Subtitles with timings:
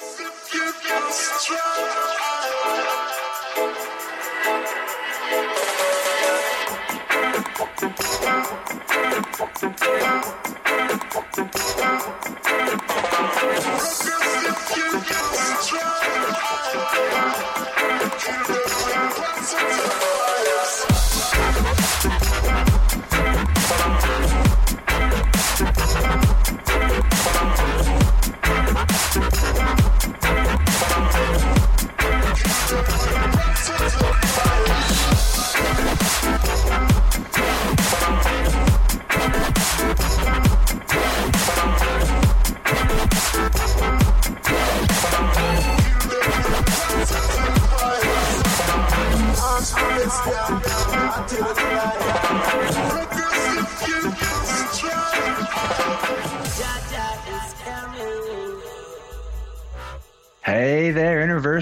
[0.00, 0.38] Hey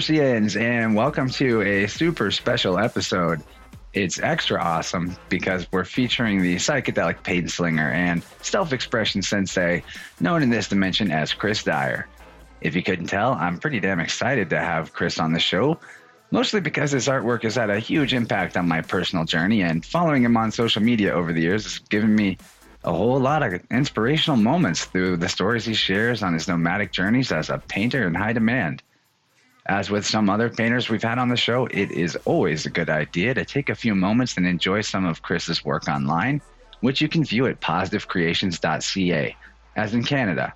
[0.07, 3.41] there, and welcome to a super special episode.
[3.93, 9.83] It's extra awesome because we're featuring the psychedelic pain slinger and self expression sensei,
[10.21, 12.07] known in this dimension as Chris Dyer.
[12.61, 15.77] If you couldn't tell, I'm pretty damn excited to have Chris on the show,
[16.31, 20.23] mostly because his artwork has had a huge impact on my personal journey, and following
[20.23, 22.37] him on social media over the years has given me
[22.85, 27.33] a whole lot of inspirational moments through the stories he shares on his nomadic journeys
[27.33, 28.81] as a painter in high demand.
[29.67, 32.89] As with some other painters we've had on the show, it is always a good
[32.89, 36.41] idea to take a few moments and enjoy some of Chris's work online,
[36.79, 39.35] which you can view at positivecreations.ca,
[39.75, 40.53] as in Canada.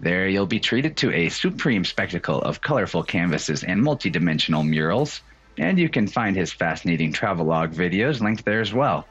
[0.00, 5.20] There, you'll be treated to a supreme spectacle of colorful canvases and multidimensional murals,
[5.56, 9.06] and you can find his fascinating travelogue videos linked there as well.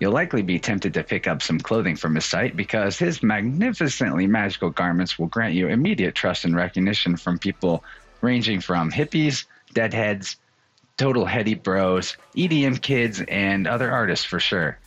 [0.00, 4.26] You'll likely be tempted to pick up some clothing from his site because his magnificently
[4.26, 7.84] magical garments will grant you immediate trust and recognition from people
[8.24, 10.36] ranging from hippies, deadheads,
[10.96, 14.78] total heady bros, EDM kids, and other artists for sure.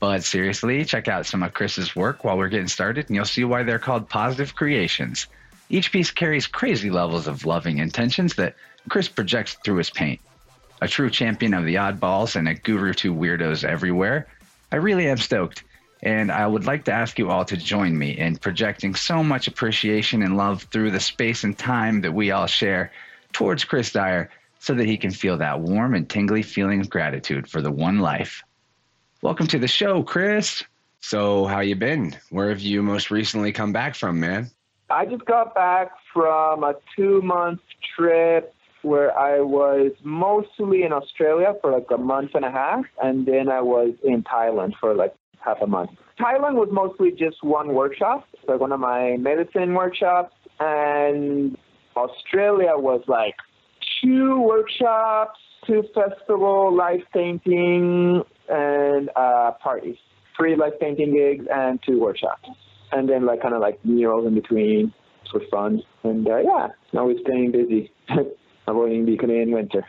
[0.00, 3.44] But seriously, check out some of Chris's work while we're getting started, and you'll see
[3.44, 5.26] why they're called positive creations.
[5.70, 8.56] Each piece carries crazy levels of loving intentions that
[8.88, 10.20] Chris projects through his paint.
[10.80, 14.26] A true champion of the oddballs and a guru to weirdos everywhere,
[14.72, 15.62] I really am stoked,
[16.02, 19.46] and I would like to ask you all to join me in projecting so much
[19.46, 22.90] appreciation and love through the space and time that we all share
[23.32, 27.48] towards Chris Dyer so that he can feel that warm and tingly feeling of gratitude
[27.48, 28.42] for the one life.
[29.22, 30.64] Welcome to the show, Chris.
[31.00, 32.16] So, how you been?
[32.30, 34.50] Where have you most recently come back from, man?
[34.90, 37.60] I just got back from a two month
[37.96, 43.24] trip where I was mostly in Australia for like a month and a half, and
[43.26, 45.14] then I was in Thailand for like
[45.44, 45.90] half a month.
[46.18, 51.56] Thailand was mostly just one workshop, like one of my medicine workshops, and
[51.96, 53.34] Australia was like
[54.02, 59.96] two workshops, two festival, live painting, and uh, parties.
[60.36, 62.48] Three live painting gigs and two workshops.
[62.90, 64.92] And then like kind of like murals in between
[65.30, 65.82] for fun.
[66.02, 67.90] And uh, yeah, always staying busy,
[68.66, 69.84] avoiding the Canadian winter.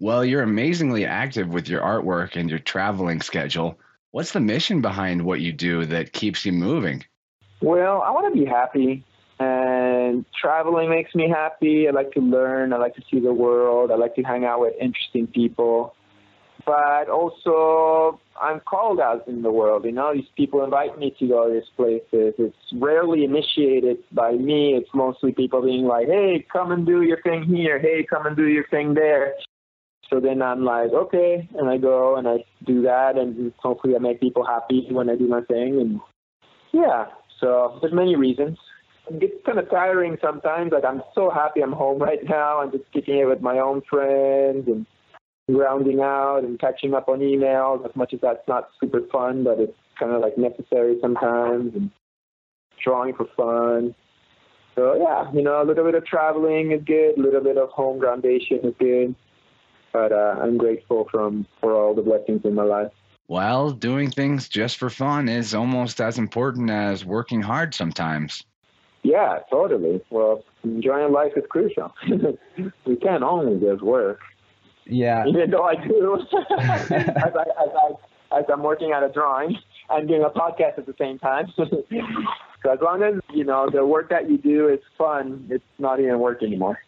[0.00, 3.78] Well, you're amazingly active with your artwork and your traveling schedule.
[4.10, 7.04] What's the mission behind what you do that keeps you moving?
[7.60, 9.04] Well, I want to be happy,
[9.38, 11.88] and traveling makes me happy.
[11.88, 12.72] I like to learn.
[12.72, 13.90] I like to see the world.
[13.90, 15.94] I like to hang out with interesting people.
[16.64, 19.84] But also, I'm called out in the world.
[19.84, 22.34] You know, these people invite me to go to these places.
[22.38, 24.74] It's rarely initiated by me.
[24.74, 27.78] It's mostly people being like, "Hey, come and do your thing here.
[27.78, 29.34] Hey, come and do your thing there."
[30.10, 33.98] So then I'm like, okay, and I go and I do that, and hopefully I
[33.98, 35.80] make people happy when I do my thing.
[35.80, 36.00] And
[36.72, 37.06] yeah,
[37.40, 38.58] so there's many reasons.
[39.10, 40.72] It gets kind of tiring sometimes.
[40.72, 42.60] Like I'm so happy I'm home right now.
[42.60, 44.86] I'm just kicking it with my own friends and
[45.54, 47.84] grounding out and catching up on emails.
[47.84, 51.74] As much as that's not super fun, but it's kind of like necessary sometimes.
[51.74, 51.90] And
[52.82, 53.94] drawing for fun.
[54.74, 57.18] So yeah, you know, a little bit of traveling is good.
[57.18, 59.14] A little bit of home groundation is good
[59.92, 62.92] but uh, I'm grateful from for all the blessings in my life.
[63.28, 68.42] Well, doing things just for fun is almost as important as working hard sometimes.
[69.02, 70.00] Yeah, totally.
[70.10, 71.92] Well, enjoying life is crucial.
[72.86, 74.20] we can't only just work.
[74.86, 75.26] Yeah.
[75.28, 76.18] Even though I do,
[76.58, 77.70] as, I, as,
[78.32, 79.58] I, as I'm working at a drawing
[79.90, 81.52] and doing a podcast at the same time.
[81.56, 81.66] so
[82.70, 86.18] as long as you know the work that you do is fun, it's not even
[86.18, 86.78] work anymore.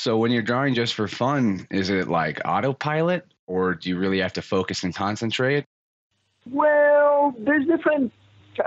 [0.00, 4.20] So when you're drawing just for fun, is it like autopilot or do you really
[4.20, 5.66] have to focus and concentrate?
[6.50, 8.10] Well, there's different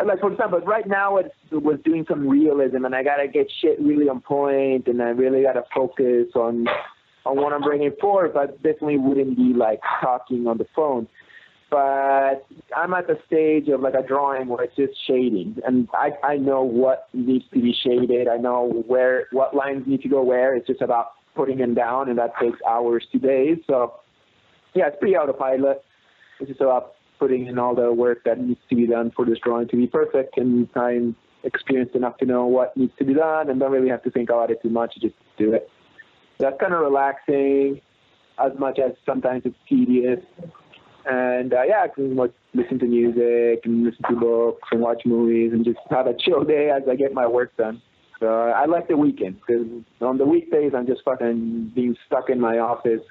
[0.05, 3.81] like for example, right now it was doing some realism, and I gotta get shit
[3.81, 6.67] really on point, and I really gotta focus on
[7.25, 8.35] on what I'm bringing forward.
[8.35, 11.07] But definitely wouldn't be like talking on the phone.
[11.71, 12.45] But
[12.77, 16.37] I'm at the stage of like a drawing where it's just shading, and I I
[16.37, 18.27] know what needs to be shaded.
[18.27, 20.55] I know where what lines need to go where.
[20.55, 23.57] It's just about putting them down, and that takes hours to days.
[23.67, 23.99] So
[24.73, 25.83] yeah, it's pretty autopilot.
[26.39, 29.37] It's just about putting in all the work that needs to be done for this
[29.43, 30.37] drawing to be perfect.
[30.37, 34.03] And I'm experienced enough to know what needs to be done and don't really have
[34.03, 34.95] to think about it too much.
[34.99, 35.69] Just do it.
[36.39, 37.81] That's kind of relaxing
[38.43, 40.19] as much as sometimes it's tedious.
[41.05, 42.15] And uh, yeah, I can
[42.53, 46.43] listen to music and listen to books and watch movies and just have a chill
[46.43, 47.81] day as I get my work done.
[48.19, 49.65] So I like the weekend because
[50.01, 53.01] on the weekdays I'm just fucking being stuck in my office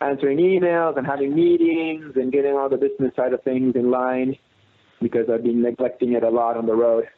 [0.00, 4.36] answering emails and having meetings and getting all the business side of things in line
[5.00, 7.08] because I've been neglecting it a lot on the road.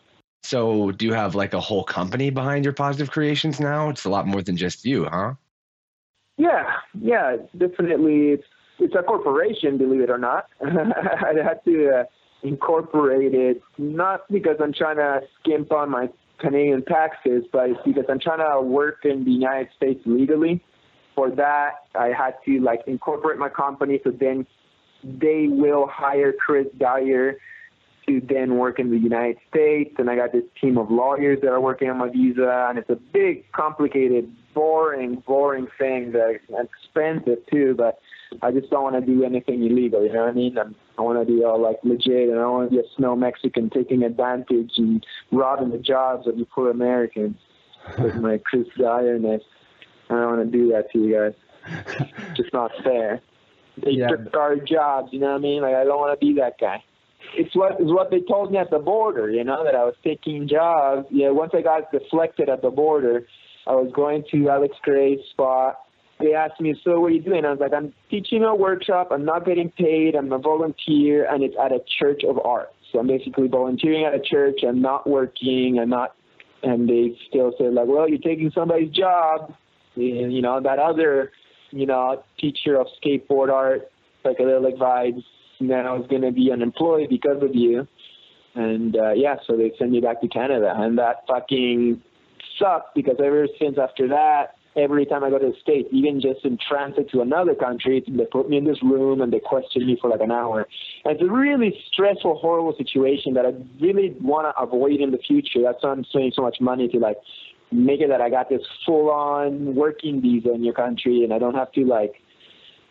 [0.42, 3.88] So, do you have like a whole company behind your positive creations now?
[3.88, 5.34] It's a lot more than just you, huh?
[6.36, 6.64] Yeah,
[7.00, 8.32] yeah, definitely.
[8.32, 8.44] It's
[8.78, 10.48] it's a corporation, believe it or not.
[10.60, 12.04] I had to uh,
[12.42, 18.04] incorporate it not because I'm trying to skimp on my Canadian taxes, but it's because
[18.08, 20.62] I'm trying to work in the United States legally
[21.14, 24.00] for that, I had to like incorporate my company.
[24.02, 24.46] So then
[25.02, 27.38] they will hire Chris Dyer
[28.06, 29.94] to then work in the United States.
[29.98, 32.66] And I got this team of lawyers that are working on my visa.
[32.68, 37.74] And it's a big, complicated, boring, boring thing that's expensive too.
[37.76, 38.00] But
[38.42, 40.04] I just don't want to do anything illegal.
[40.04, 40.58] You know what I mean?
[40.58, 42.90] I'm, I want to be all like legit, and I don't want to be a
[42.96, 47.36] snow Mexican taking advantage and robbing the jobs of you poor Americans
[47.98, 49.42] with my Chris Dyerness.
[50.10, 51.34] I don't want to do that to you guys.
[52.26, 53.20] It's just not fair.
[53.82, 54.08] They yeah.
[54.08, 55.62] took our jobs, you know what I mean?
[55.62, 56.84] Like I don't want to be that guy.
[57.36, 59.94] It's what is what they told me at the border, you know, that I was
[60.04, 61.06] taking jobs.
[61.10, 63.26] Yeah, once I got deflected at the border,
[63.66, 65.78] I was going to Alex Grey's spot.
[66.24, 69.08] They asked me, "So what are you doing?" I was like, "I'm teaching a workshop.
[69.10, 70.14] I'm not getting paid.
[70.14, 72.72] I'm a volunteer, and it's at a church of art.
[72.90, 74.60] So I'm basically volunteering at a church.
[74.66, 75.78] I'm not working.
[75.78, 76.14] I'm not."
[76.62, 79.54] And they still said, "Like, well, you're taking somebody's job."
[79.96, 81.32] you know, that other,
[81.70, 83.90] you know, teacher of skateboard art,
[84.24, 85.22] psychedelic vibes,
[85.60, 87.86] now is going to be unemployed because of you.
[88.54, 92.02] And uh, yeah, so they send me back to Canada, and that fucking
[92.58, 96.44] sucked because ever since after that, every time I go to the States, even just
[96.44, 99.96] in transit to another country, they put me in this room and they question me
[100.00, 100.66] for like an hour.
[101.04, 105.18] And it's a really stressful, horrible situation that I really want to avoid in the
[105.18, 105.60] future.
[105.62, 107.18] That's why I'm spending so much money to like
[107.70, 111.38] make it that I got this full on working visa in your country and I
[111.38, 112.14] don't have to like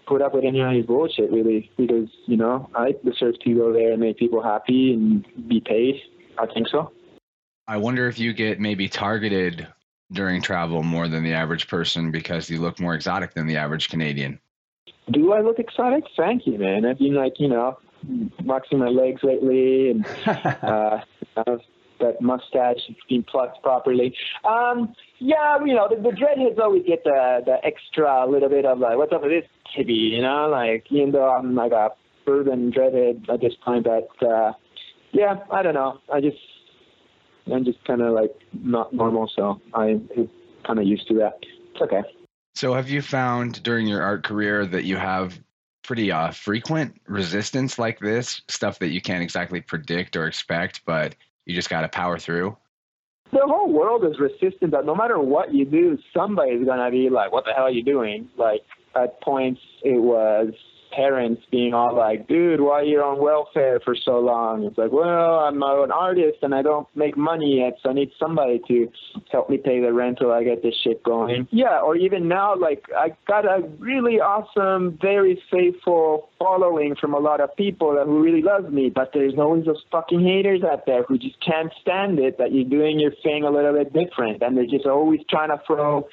[0.05, 3.73] put up with any of this bullshit really because, you know, I deserve to go
[3.73, 6.01] there and make people happy and be paid.
[6.37, 6.91] I think so.
[7.67, 9.67] I wonder if you get maybe targeted
[10.13, 13.89] during travel more than the average person because you look more exotic than the average
[13.89, 14.39] Canadian.
[15.11, 16.05] Do I look exotic?
[16.15, 16.85] Thank you, man.
[16.85, 17.77] I've been like, you know,
[18.43, 20.99] waxing my legs lately and uh,
[21.99, 22.79] that mustache
[23.09, 24.15] being plucked properly.
[24.43, 28.79] Um, yeah, you know, the, the dreadheads always get the the extra little bit of
[28.79, 30.47] like, what's up with this tibby, you know?
[30.49, 31.89] Like, even though I'm like a
[32.27, 34.53] urban dreadhead at this point, but uh,
[35.11, 35.99] yeah, I don't know.
[36.11, 36.37] I just
[37.51, 40.07] I'm just kind of like not normal, so I'm
[40.65, 41.39] kind of used to that.
[41.73, 42.01] It's okay.
[42.55, 45.39] So, have you found during your art career that you have
[45.83, 51.15] pretty uh, frequent resistance like this, stuff that you can't exactly predict or expect, but
[51.45, 52.55] you just got to power through?
[53.31, 57.09] The whole world is resistant that no matter what you do, somebody's going to be
[57.09, 58.29] like, what the hell are you doing?
[58.37, 58.61] Like,
[58.95, 60.53] at points, it was
[60.95, 64.63] parents being all like, dude, why are you on welfare for so long?
[64.63, 68.11] It's like, well, I'm an artist and I don't make money yet, so I need
[68.19, 68.91] somebody to
[69.31, 71.45] help me pay the rent till I get this shit going.
[71.45, 71.57] Mm-hmm.
[71.57, 77.19] Yeah, or even now, like, I got a really awesome, very faithful following from a
[77.19, 81.03] lot of people who really love me, but there's always those fucking haters out there
[81.03, 84.57] who just can't stand it that you're doing your thing a little bit different, and
[84.57, 86.07] they're just always trying to throw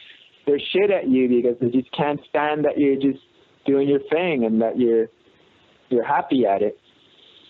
[0.47, 3.23] their shit at you because they just can't stand that you're just
[3.67, 5.09] doing your thing and that you're
[5.89, 6.79] you're happy at it.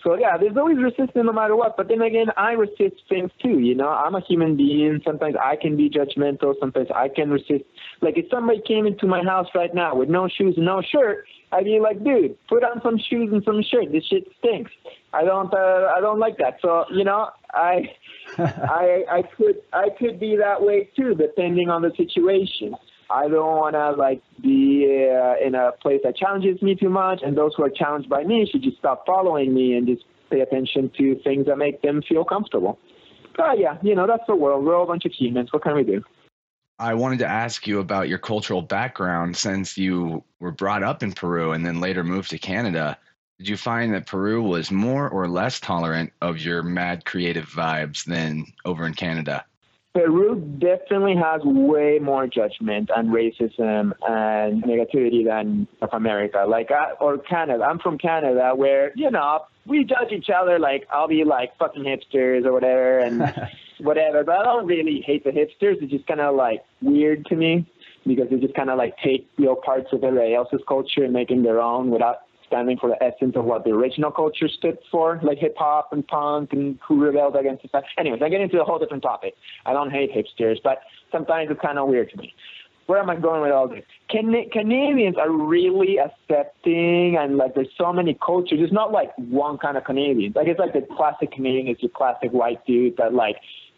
[0.03, 1.77] So yeah, there's always resistance no matter what.
[1.77, 3.59] But then again, I resist things too.
[3.59, 4.99] You know, I'm a human being.
[5.05, 6.55] Sometimes I can be judgmental.
[6.59, 7.65] Sometimes I can resist.
[8.01, 11.25] Like if somebody came into my house right now with no shoes and no shirt,
[11.51, 13.91] I'd be like, dude, put on some shoes and some shirt.
[13.91, 14.71] This shit stinks.
[15.13, 16.57] I don't, uh, I don't like that.
[16.61, 17.91] So you know, I,
[18.37, 22.75] I, I could, I could be that way too, depending on the situation.
[23.13, 27.21] I don't want to like be uh, in a place that challenges me too much,
[27.23, 30.41] and those who are challenged by me should just stop following me and just pay
[30.41, 32.79] attention to things that make them feel comfortable.
[33.35, 34.65] But yeah, you know, that's the world.
[34.65, 35.51] We're all a bunch of humans.
[35.51, 36.03] What can we do?
[36.79, 41.11] I wanted to ask you about your cultural background since you were brought up in
[41.11, 42.97] Peru and then later moved to Canada.
[43.37, 48.03] Did you find that Peru was more or less tolerant of your mad creative vibes
[48.05, 49.45] than over in Canada?
[49.93, 56.91] Peru definitely has way more judgment and racism and negativity than North America, like I,
[57.01, 57.65] or Canada.
[57.65, 60.59] I'm from Canada, where you know we judge each other.
[60.59, 64.23] Like I'll be like fucking hipsters or whatever, and whatever.
[64.23, 65.81] But I don't really hate the hipsters.
[65.81, 67.67] It's just kind of like weird to me
[68.07, 71.43] because they just kind of like take know parts of everybody else's culture and making
[71.43, 72.21] their own without
[72.51, 76.05] standing for the essence of what the original culture stood for, like hip hop and
[76.05, 77.87] punk and who rebelled against society.
[77.97, 79.35] Anyways, I get into a whole different topic.
[79.65, 80.79] I don't hate hipsters, but
[81.11, 82.33] sometimes it's kind of weird to me.
[82.87, 83.85] Where am I going with all this?
[84.09, 88.59] Can- Canadians are really accepting, and like there's so many cultures.
[88.61, 90.33] It's not like one kind of Canadian.
[90.35, 93.37] Like it's like the classic Canadian is your classic white dude that like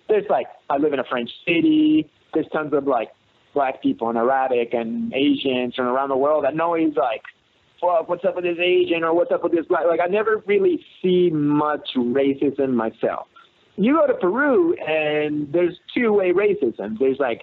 [0.09, 2.09] there's like I live in a French city.
[2.33, 3.09] There's tons of like
[3.53, 7.21] black people and Arabic and Asians from around the world that know he's like
[7.83, 9.83] fuck, what's up with this Asian or what's up with this black?
[9.87, 13.27] Like I never really see much racism myself.
[13.75, 16.97] You go to Peru and there's two-way racism.
[16.99, 17.41] There's like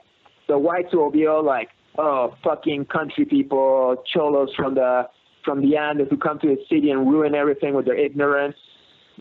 [0.49, 1.69] the whites will be all like,
[1.99, 5.09] oh, fucking country people, cholos from the
[5.45, 8.57] from the Andes who come to the city and ruin everything with their ignorance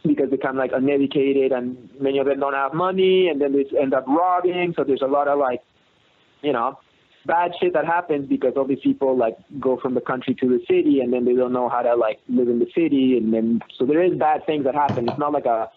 [0.05, 3.65] because they come like uneducated and many of them don't have money and then they
[3.79, 4.73] end up robbing.
[4.75, 5.61] So there's a lot of like,
[6.41, 6.77] you know,
[7.29, 10.59] bad shit that happens because all these people like go from the country to the
[10.67, 13.61] city and then they don't know how to like live in the city and then
[13.77, 15.07] so there is bad things that happen.
[15.07, 15.69] It's not like a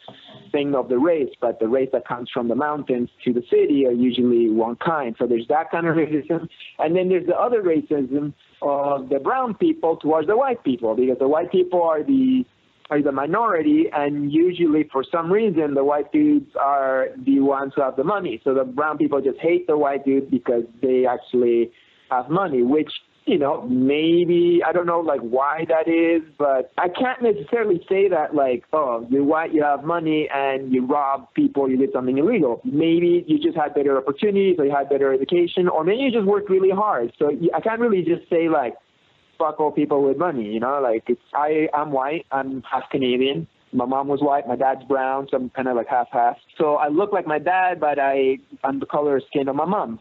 [0.50, 3.86] thing of the race, but the race that comes from the mountains to the city
[3.86, 5.14] are usually one kind.
[5.18, 6.48] So there's that kind of racism.
[6.78, 8.32] And then there's the other racism
[8.62, 12.46] of the brown people towards the white people because the white people are the
[12.92, 17.80] are the minority, and usually for some reason the white dudes are the ones who
[17.82, 18.40] have the money.
[18.44, 21.72] So the brown people just hate the white dudes because they actually
[22.10, 22.90] have money, which
[23.24, 28.08] you know, maybe I don't know like why that is, but I can't necessarily say
[28.08, 32.18] that like, oh, you're white, you have money, and you rob people, you did something
[32.18, 32.60] illegal.
[32.64, 36.26] Maybe you just had better opportunities, or you had better education, or maybe you just
[36.26, 37.12] worked really hard.
[37.18, 38.74] So I can't really just say like,
[39.42, 43.48] fuck all people with money, you know, like it's I I'm white, I'm half Canadian.
[43.72, 46.36] My mom was white, my dad's brown, so I'm kind of like half half.
[46.58, 49.64] So I look like my dad, but I I'm the color of skin of my
[49.64, 50.00] mom.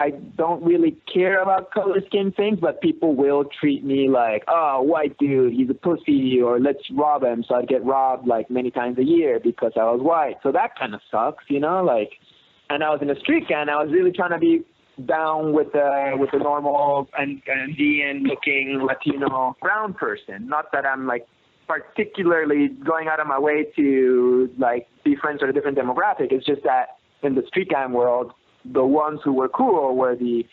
[0.00, 4.80] I don't really care about color skin things, but people will treat me like, oh,
[4.82, 7.44] white dude, he's a pussy, or let's rob him.
[7.48, 10.36] So I'd get robbed like many times a year because I was white.
[10.44, 12.10] So that kind of sucks, you know, like.
[12.70, 13.70] And I was in a street gang.
[13.70, 14.62] I was really trying to be
[15.06, 20.48] down with the with a normal and Andean looking Latino brown person.
[20.48, 21.26] Not that I'm like
[21.66, 26.32] particularly going out of my way to like be friends with a different demographic.
[26.32, 28.32] It's just that in the street gang world,
[28.64, 30.44] the ones who were cool were the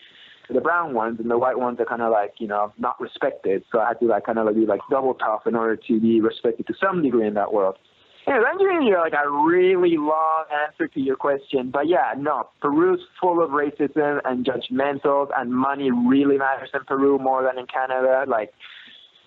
[0.50, 3.64] the brown ones, and the white ones are kind of like you know not respected.
[3.72, 6.00] So I had to like kind of like be like double tough in order to
[6.00, 7.78] be respected to some degree in that world.
[8.27, 12.50] Yeah, I'm giving you like a really long answer to your question, but yeah, no,
[12.60, 17.67] Peru's full of racism and judgmentals, and money really matters in Peru more than in
[17.67, 18.25] Canada.
[18.27, 18.51] Like,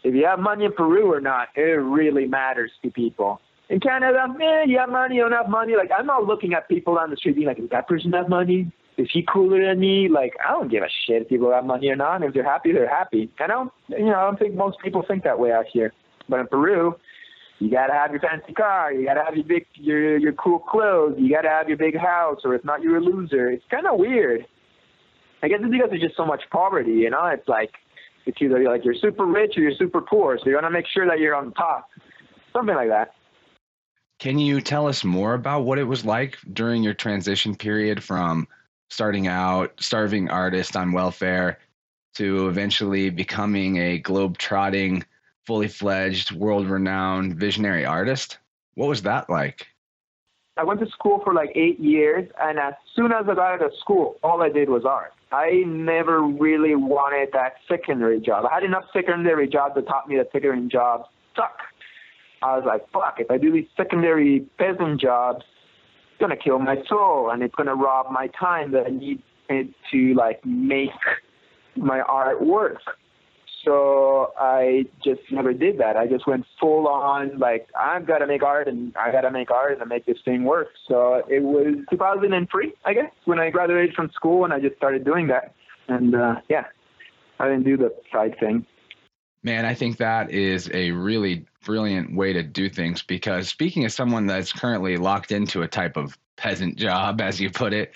[0.03, 3.41] if you have money in Peru or not, it really matters to people.
[3.69, 5.77] In Canada, man, you have money, you don't have money.
[5.77, 8.29] Like, I'm not looking at people on the street being like, does that person have
[8.29, 8.73] money?
[8.97, 10.09] Is he cooler than me?
[10.09, 12.23] Like, I don't give a shit if people have money or not.
[12.25, 13.31] If they're happy, they're happy.
[13.39, 15.93] I don't, you know, I don't think most people think that way out here.
[16.29, 16.97] But in Peru,
[17.59, 18.93] you gotta have your fancy car.
[18.93, 21.17] You gotta have your big, your your cool clothes.
[21.19, 23.51] You gotta have your big house, or if not, you're a loser.
[23.51, 24.47] It's kind of weird.
[25.43, 26.93] I guess it's because there's just so much poverty.
[26.93, 27.71] You know, it's like
[28.27, 30.39] it's either like you're super rich or you're super poor.
[30.39, 31.89] So you want to make sure that you're on top,
[32.53, 33.15] something like that.
[34.19, 38.49] Can you tell us more about what it was like during your transition period from
[38.91, 41.59] starting out starving artist on welfare
[42.15, 45.05] to eventually becoming a globe trotting
[45.49, 48.37] fully fledged, world renowned visionary artist.
[48.75, 49.67] What was that like?
[50.59, 53.63] I went to school for like eight years, and as soon as I got out
[53.63, 55.15] of school, all I did was art.
[55.33, 58.45] I never really wanted that secondary job.
[58.45, 61.57] I had enough secondary jobs that taught me that secondary jobs suck.
[62.43, 65.47] I was like, fuck, if I do these secondary peasant jobs,
[66.11, 70.15] it's gonna kill my soul and it's gonna rob my time that I need to
[70.15, 70.91] like make
[71.75, 72.83] my art work.
[73.65, 75.97] So I just never did that.
[75.97, 79.31] I just went full on like I've got to make art and I got to
[79.31, 80.69] make art and make this thing work.
[80.87, 85.05] So it was 2003, I guess, when I graduated from school and I just started
[85.05, 85.55] doing that.
[85.89, 86.65] And uh, yeah,
[87.41, 88.65] I didn't do the side thing.
[89.43, 93.95] Man, I think that is a really brilliant way to do things because speaking as
[93.95, 97.93] someone that's currently locked into a type of peasant job, as you put it,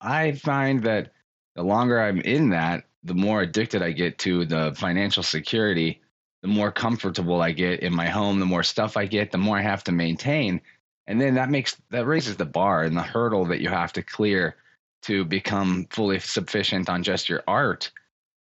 [0.00, 1.12] I find that
[1.54, 6.00] the longer I'm in that, the more addicted I get to the financial security,
[6.42, 9.58] the more comfortable I get in my home, the more stuff I get, the more
[9.58, 10.60] I have to maintain.
[11.06, 14.02] And then that makes that raises the bar and the hurdle that you have to
[14.02, 14.56] clear
[15.02, 17.90] to become fully sufficient on just your art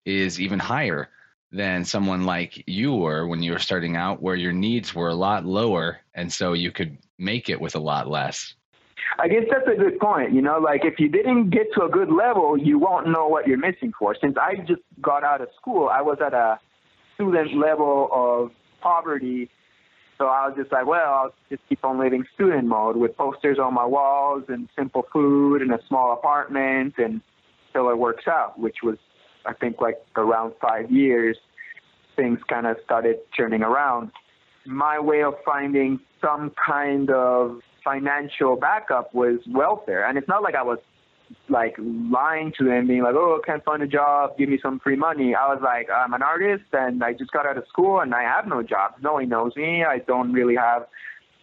[0.06, 1.10] is even higher
[1.52, 5.16] than someone like you were when you were starting out, where your needs were a
[5.16, 6.00] lot lower.
[6.16, 8.56] And so you could make it with a lot less.
[9.20, 10.34] I guess that's a good point.
[10.34, 13.48] You know, like if you didn't get to a good level, you won't know what
[13.48, 14.16] you're missing for.
[14.20, 16.60] Since I just got out of school, I was at a
[17.16, 18.52] student level of
[18.82, 19.50] poverty.
[20.18, 23.60] So I was just like, well, I'll just keep on living student mode with posters
[23.60, 27.22] on my walls and simple food and a small apartment and
[27.74, 28.98] until it works out, which was,
[29.46, 31.38] I think, like around five years,
[32.16, 34.12] things kind of started turning around.
[34.66, 40.08] My way of finding some kind of financial backup was welfare.
[40.08, 40.80] And it's not like I was
[41.50, 44.38] like lying to them, being like, "Oh, I can't find a job.
[44.38, 47.46] Give me some free money." I was like, "I'm an artist, and I just got
[47.46, 48.96] out of school, and I have no job.
[49.02, 49.84] No one knows me.
[49.84, 50.86] I don't really have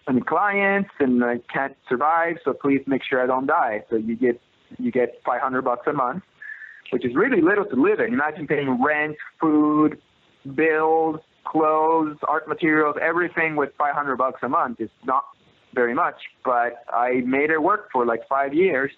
[0.09, 2.39] any clients, and I can't survive.
[2.45, 4.41] So please make sure I don't die." So you get
[4.79, 6.23] you get 500 bucks a month,
[6.91, 8.13] which is really little to live in.
[8.13, 10.01] Imagine paying rent, food,
[10.55, 14.81] bills, clothes, art materials, everything with 500 bucks a month.
[14.81, 15.25] It's not
[15.75, 18.91] very much, but I made it work for like five years.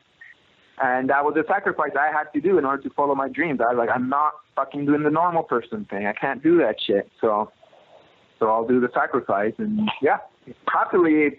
[0.83, 3.61] And that was a sacrifice I had to do in order to follow my dreams.
[3.61, 6.07] I was like, I'm not fucking doing the normal person thing.
[6.07, 7.11] I can't do that shit.
[7.21, 7.53] So,
[8.39, 9.53] so I'll do the sacrifice.
[9.59, 10.19] And yeah,
[10.67, 11.39] happily it,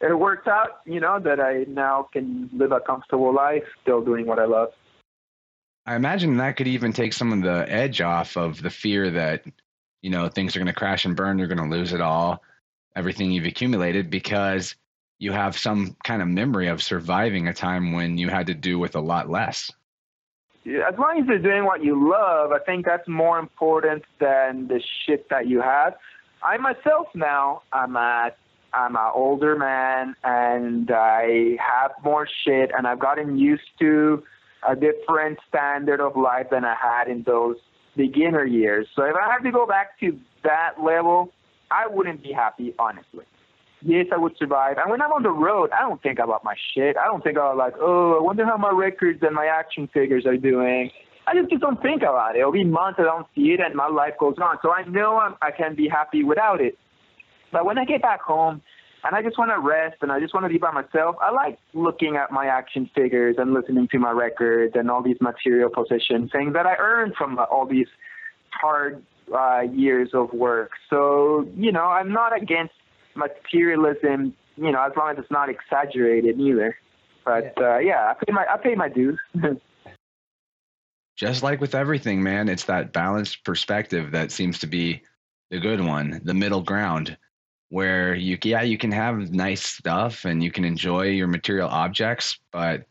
[0.00, 4.26] it worked out, you know, that I now can live a comfortable life, still doing
[4.26, 4.70] what I love.
[5.86, 9.44] I imagine that could even take some of the edge off of the fear that,
[10.00, 12.42] you know, things are going to crash and burn, you're going to lose it all
[12.96, 14.74] everything you've accumulated because
[15.18, 18.78] you have some kind of memory of surviving a time when you had to do
[18.78, 19.70] with a lot less.
[20.66, 24.80] As long as you're doing what you love, I think that's more important than the
[25.06, 25.94] shit that you have.
[26.42, 28.30] I myself now, I'm a,
[28.72, 34.22] I'm an older man and I have more shit and I've gotten used to
[34.66, 37.56] a different standard of life than I had in those
[37.96, 38.88] beginner years.
[38.96, 41.32] So if I have to go back to that level,
[41.70, 43.24] I wouldn't be happy, honestly.
[43.82, 44.78] Yes, I would survive.
[44.78, 46.96] And when I'm on the road, I don't think about my shit.
[46.96, 50.24] I don't think about like, oh, I wonder how my records and my action figures
[50.24, 50.90] are doing.
[51.26, 52.40] I just, just don't think about it.
[52.40, 54.56] It'll be months I don't see it, and my life goes on.
[54.62, 56.78] So I know I'm, I can be happy without it.
[57.52, 58.62] But when I get back home,
[59.04, 61.16] and I just want to rest and I just want to be by myself.
[61.20, 65.20] I like looking at my action figures and listening to my records and all these
[65.20, 67.86] material possession things that I earned from all these
[68.50, 70.72] hard uh, years of work.
[70.90, 72.74] So, you know, I'm not against
[73.14, 76.76] materialism, you know, as long as it's not exaggerated either.
[77.24, 79.18] But uh, yeah, I pay my I pay my dues.
[81.16, 85.02] Just like with everything, man, it's that balanced perspective that seems to be
[85.50, 87.16] the good one, the middle ground,
[87.68, 92.38] where you yeah you can have nice stuff and you can enjoy your material objects,
[92.50, 92.84] but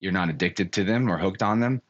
[0.00, 1.80] you're not addicted to them or hooked on them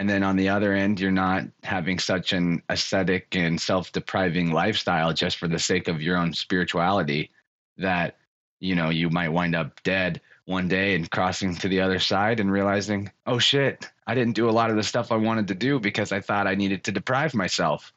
[0.00, 5.12] and then on the other end you're not having such an ascetic and self-depriving lifestyle
[5.12, 7.30] just for the sake of your own spirituality
[7.76, 8.16] that
[8.60, 12.40] you know you might wind up dead one day and crossing to the other side
[12.40, 15.54] and realizing oh shit i didn't do a lot of the stuff i wanted to
[15.54, 17.92] do because i thought i needed to deprive myself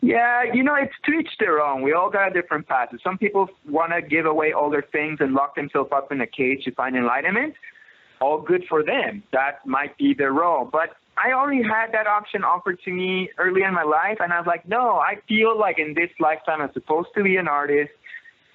[0.00, 1.82] yeah, you know, it's to each their own.
[1.82, 2.92] We all got different paths.
[3.02, 6.26] Some people want to give away all their things and lock themselves up in a
[6.26, 7.54] cage to find enlightenment
[8.20, 9.22] all good for them.
[9.32, 10.64] That might be their role.
[10.64, 14.38] But I already had that option offered to me early in my life, and I
[14.38, 17.92] was like, no, I feel like in this lifetime I'm supposed to be an artist,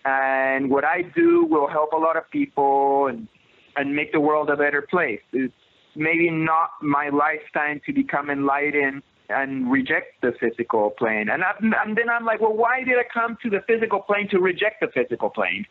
[0.06, 3.28] and what I do will help a lot of people and
[3.76, 5.22] and make the world a better place.
[5.32, 5.54] It's
[5.96, 11.30] maybe not my lifetime to become enlightened and reject the physical plane.
[11.30, 14.28] And, I, and then I'm like, well, why did I come to the physical plane
[14.30, 15.66] to reject the physical plane?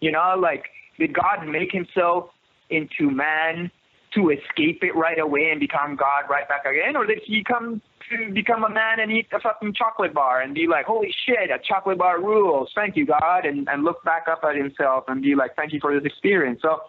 [0.00, 0.66] You know, like,
[0.98, 2.30] did God make himself
[2.72, 3.70] into man
[4.14, 6.96] to escape it right away and become God right back again?
[6.96, 7.80] Or did he come
[8.10, 11.50] to become a man and eat a fucking chocolate bar and be like, holy shit,
[11.50, 12.70] a chocolate bar rules.
[12.74, 13.44] Thank you, God.
[13.44, 16.60] And, and look back up at himself and be like, thank you for this experience.
[16.62, 16.80] So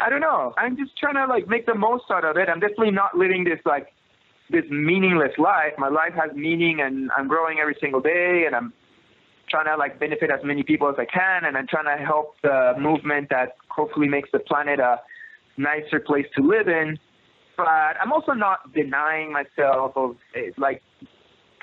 [0.00, 0.54] I don't know.
[0.56, 2.48] I'm just trying to like make the most out of it.
[2.48, 3.88] I'm definitely not living this like
[4.50, 5.72] this meaningless life.
[5.78, 8.72] My life has meaning and I'm growing every single day and I'm
[9.48, 12.34] trying to like benefit as many people as I can and I'm trying to help
[12.42, 15.00] the movement that hopefully makes the planet a
[15.56, 16.98] nicer place to live in.
[17.56, 20.82] But I'm also not denying myself of eh, like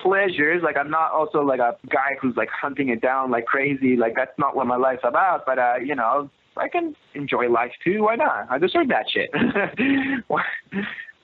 [0.01, 0.61] pleasures.
[0.63, 3.95] Like I'm not also like a guy who's like hunting it down like crazy.
[3.95, 5.45] Like that's not what my life's about.
[5.45, 8.03] But uh, you know, I can enjoy life too.
[8.03, 8.47] Why not?
[8.49, 9.29] I deserve that shit.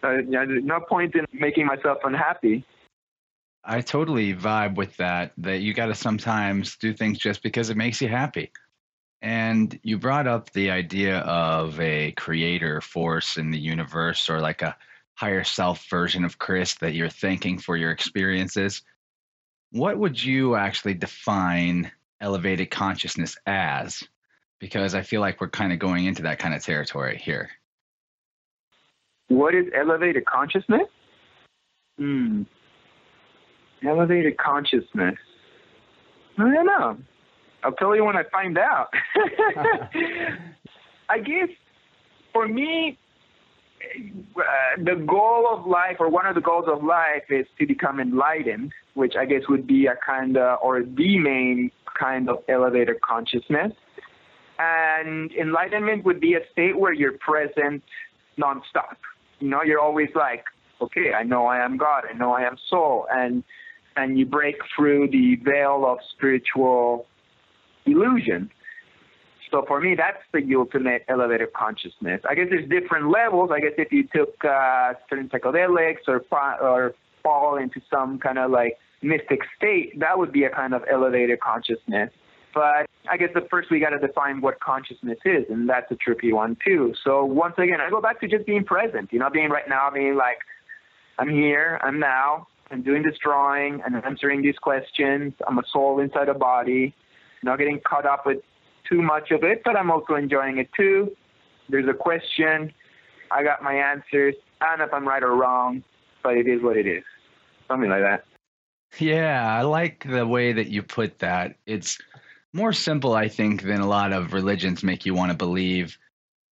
[0.04, 2.66] uh, no point in making myself unhappy.
[3.64, 5.34] I totally vibe with that.
[5.38, 8.52] That you got to sometimes do things just because it makes you happy.
[9.26, 14.62] And you brought up the idea of a creator force in the universe or like
[14.62, 14.78] a
[15.16, 18.84] higher self version of Chris that you're thanking for your experiences.
[19.72, 24.04] What would you actually define elevated consciousness as?
[24.60, 27.50] Because I feel like we're kind of going into that kind of territory here.
[29.30, 30.88] What is elevated consciousness?
[31.98, 32.44] Hmm.
[33.84, 35.16] Elevated consciousness.
[36.38, 36.98] I don't know.
[37.66, 38.94] I'll tell you when I find out.
[41.10, 41.50] I guess
[42.32, 42.98] for me,
[44.38, 48.00] uh, the goal of life, or one of the goals of life, is to become
[48.00, 53.02] enlightened, which I guess would be a kind of, or the main kind of elevated
[53.02, 53.72] consciousness.
[54.60, 57.82] And enlightenment would be a state where you're present
[58.40, 58.98] nonstop.
[59.40, 60.44] You know, you're always like,
[60.82, 63.44] okay, I know I am God, I know I am soul, and
[63.98, 67.08] and you break through the veil of spiritual
[67.86, 68.50] illusion.
[69.52, 72.22] So for me, that's the ultimate elevated consciousness.
[72.28, 73.52] I guess there's different levels.
[73.54, 76.22] I guess if you took uh, certain psychedelics or
[76.62, 76.94] or
[77.24, 81.40] fall into some kind of like mystic state, that would be a kind of elevated
[81.40, 82.12] consciousness.
[82.54, 85.96] But I guess the first we got to define what consciousness is, and that's a
[85.96, 86.94] tricky one too.
[87.04, 89.12] So once again, I go back to just being present.
[89.12, 90.38] You know, being right now, being like,
[91.20, 95.34] I'm here, I'm now, I'm doing this drawing, and answering these questions.
[95.48, 96.96] I'm a soul inside a body
[97.44, 98.40] not getting caught up with
[98.90, 101.16] too much of it, but I'm also enjoying it too.
[101.70, 102.74] There's a question.
[103.32, 104.36] I got my answers.
[104.62, 105.84] I don't know if I'm right or wrong,
[106.24, 107.04] but it is what it is.
[107.68, 108.26] Something like that.
[109.00, 111.56] Yeah, I like the way that you put that.
[111.66, 112.00] It's
[112.54, 115.98] more simple, I think, than a lot of religions make you want to believe.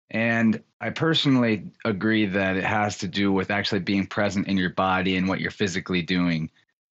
[0.10, 4.72] And I personally agree that it has to do with actually being present in your
[4.72, 6.50] body and what you're physically doing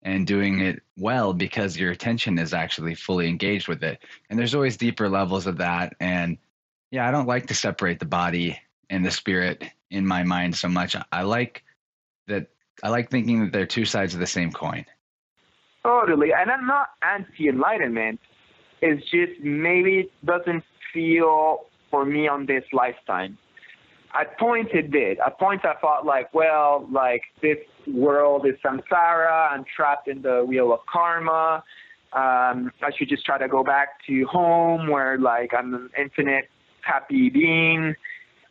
[0.08, 4.02] and doing it well because your attention is actually fully engaged with it.
[4.30, 5.98] And there's always deeper levels of that.
[6.00, 6.38] And
[6.92, 8.58] yeah, I don't like to separate the body
[8.90, 10.96] and the spirit in my mind so much.
[11.12, 11.62] I like
[12.28, 12.48] that
[12.82, 14.86] I like thinking that they're two sides of the same coin.
[15.84, 16.32] Totally.
[16.32, 18.22] And I'm not anti enlightenment.
[18.82, 23.38] It's just maybe it doesn't feel for me on this lifetime.
[24.18, 25.20] At points it did.
[25.20, 27.58] At points I thought like, well, like this
[27.94, 29.52] world is samsara.
[29.52, 31.64] I'm trapped in the wheel of karma.
[32.14, 36.50] Um, I should just try to go back to home where like I'm an infinite
[36.82, 37.96] happy being.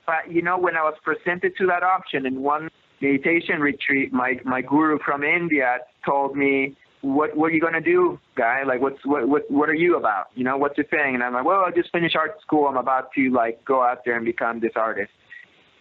[0.07, 2.68] But you know, when I was presented to that option in one
[3.01, 8.18] meditation retreat, my my guru from India told me, "What what are you gonna do,
[8.37, 8.62] guy?
[8.62, 10.27] Like, what's what what what are you about?
[10.35, 12.66] You know, what's your thing?" And I'm like, "Well, I just finished art school.
[12.66, 15.12] I'm about to like go out there and become this artist."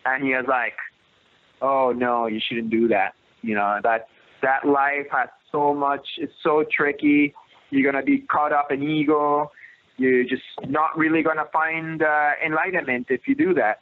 [0.05, 0.77] And he was like,
[1.61, 3.13] "Oh no, you shouldn't do that.
[3.45, 4.07] You know that
[4.41, 6.05] that life has so much.
[6.17, 7.33] It's so tricky.
[7.69, 9.51] You're gonna be caught up in ego.
[9.97, 13.81] You're just not really gonna find uh, enlightenment if you do that.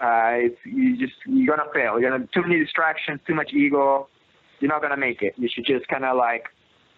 [0.00, 2.00] Uh, it's, you just you're gonna fail.
[2.00, 4.08] You're gonna too many distractions, too much ego.
[4.60, 5.34] You're not gonna make it.
[5.36, 6.46] You should just kind of like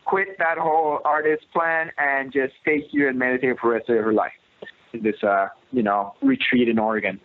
[0.04, 3.96] quit that whole artist plan and just stay here and meditate for the rest of
[3.96, 4.32] your life.
[4.92, 7.20] In this, uh, you know, retreat in Oregon.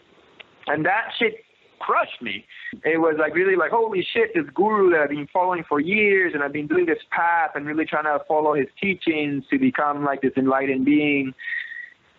[0.67, 1.35] And that shit
[1.79, 2.45] crushed me.
[2.83, 6.33] It was like really like, holy shit, this guru that I've been following for years
[6.33, 10.03] and I've been doing this path and really trying to follow his teachings to become
[10.03, 11.33] like this enlightened being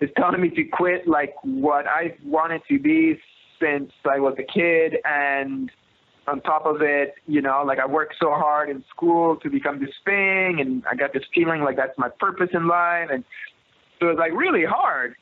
[0.00, 3.18] is telling me to quit like what I wanted to be
[3.60, 5.70] since I was a kid and
[6.26, 9.80] on top of it, you know, like I worked so hard in school to become
[9.80, 13.24] this thing and I got this feeling like that's my purpose in life and
[13.98, 15.14] so it was like really hard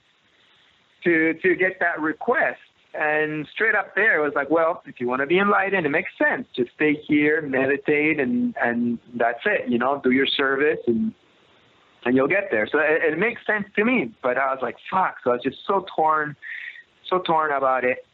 [1.04, 2.60] to to get that request
[2.94, 5.90] and straight up there, it was like, well, if you want to be enlightened, it
[5.90, 6.46] makes sense.
[6.56, 9.68] Just stay here, meditate, and and that's it.
[9.68, 11.12] You know, do your service, and
[12.04, 12.66] and you'll get there.
[12.70, 14.12] So it, it makes sense to me.
[14.22, 15.16] But I was like, fuck.
[15.22, 16.34] So I was just so torn,
[17.08, 18.06] so torn about it.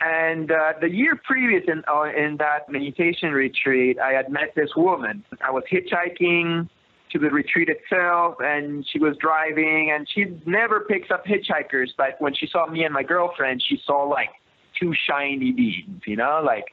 [0.00, 4.70] And uh, the year previous in uh, in that meditation retreat, I had met this
[4.76, 5.24] woman.
[5.40, 6.68] I was hitchhiking
[7.16, 12.16] to the retreat itself and she was driving and she never picks up hitchhikers but
[12.18, 14.30] when she saw me and my girlfriend she saw like
[14.78, 16.42] two shiny beings you know?
[16.44, 16.64] Like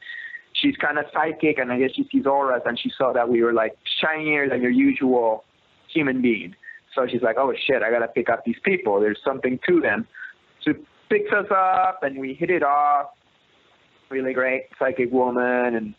[0.53, 3.41] she's kind of psychic and i guess she sees auras and she saw that we
[3.41, 5.43] were like shinier than your usual
[5.87, 6.55] human being.
[6.95, 8.99] So she's like oh shit i gotta pick up these people.
[8.99, 10.07] There's something to them.
[10.63, 10.73] So
[11.09, 13.11] picks us up and we hit it off.
[14.09, 15.95] Really great psychic woman and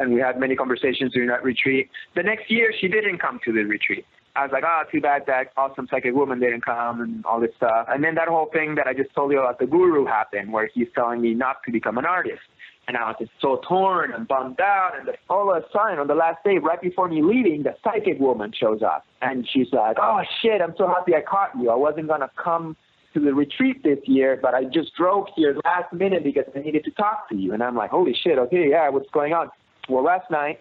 [0.00, 1.90] and we had many conversations during that retreat.
[2.16, 4.04] The next year, she didn't come to the retreat.
[4.34, 7.50] I was like, oh, too bad that awesome psychic woman didn't come and all this
[7.56, 7.86] stuff.
[7.88, 10.70] And then that whole thing that I just told you about the guru happened, where
[10.72, 12.40] he's telling me not to become an artist.
[12.88, 14.92] And I was just so torn and bummed out.
[14.98, 18.18] And all of a sudden, on the last day, right before me leaving, the psychic
[18.18, 19.04] woman shows up.
[19.20, 21.70] And she's like, oh, shit, I'm so happy I caught you.
[21.70, 22.76] I wasn't going to come
[23.14, 26.84] to the retreat this year, but I just drove here last minute because I needed
[26.84, 27.52] to talk to you.
[27.52, 29.50] And I'm like, holy shit, okay, yeah, what's going on?
[29.90, 30.60] Well, last night,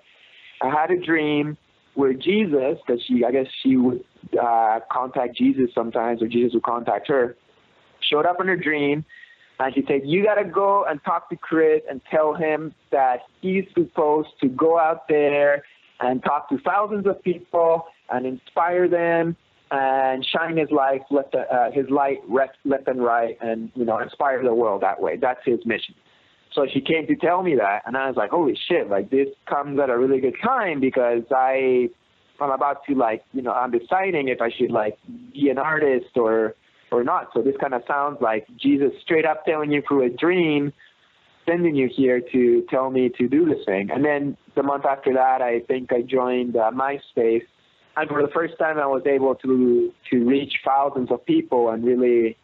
[0.62, 1.58] I had a dream
[1.94, 4.04] where Jesus, because she, I guess she would
[4.42, 7.36] uh, contact Jesus sometimes, or Jesus would contact her,
[8.02, 9.06] showed up in her dream,
[9.60, 13.66] and she said, "You gotta go and talk to Chris and tell him that he's
[13.74, 15.64] supposed to go out there
[16.00, 19.36] and talk to thousands of people and inspire them
[19.72, 24.00] and shine his light left, uh, his light left, left and right, and you know,
[24.00, 25.18] inspire the world that way.
[25.18, 25.94] That's his mission."
[26.60, 29.30] So she came to tell me that, and I was like, holy shit, like this
[29.46, 31.88] comes at a really good time because I,
[32.42, 34.98] I'm about to like, you know, I'm deciding if I should like
[35.32, 36.56] be an artist or,
[36.92, 37.30] or not.
[37.34, 40.74] So this kind of sounds like Jesus straight up telling you through a dream,
[41.46, 43.90] sending you here to tell me to do this thing.
[43.90, 47.48] And then the month after that, I think I joined uh, MySpace,
[47.96, 51.86] and for the first time, I was able to to reach thousands of people and
[51.86, 52.36] really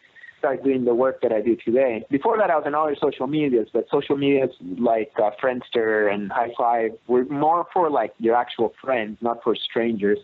[0.46, 2.04] start doing the work that I do today.
[2.08, 6.30] Before that, I was in other social medias, but social medias like uh, Friendster and
[6.30, 10.18] Hi5 were more for like your actual friends, not for strangers.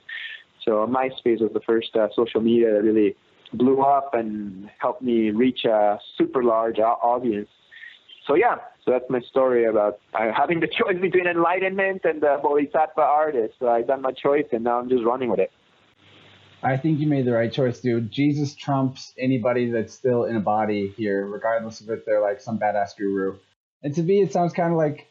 [0.64, 3.16] So MySpace was the first uh, social media that really
[3.52, 7.48] blew up and helped me reach a super large audience.
[8.28, 12.38] So yeah, so that's my story about uh, having the choice between enlightenment and the
[12.40, 13.54] bodhisattva artist.
[13.58, 15.50] So I done my choice, and now I'm just running with it.
[16.64, 18.10] I think you made the right choice, dude.
[18.10, 22.58] Jesus trumps anybody that's still in a body here, regardless of if they're like some
[22.58, 23.38] badass guru.
[23.82, 25.08] And to me, it sounds kind of like,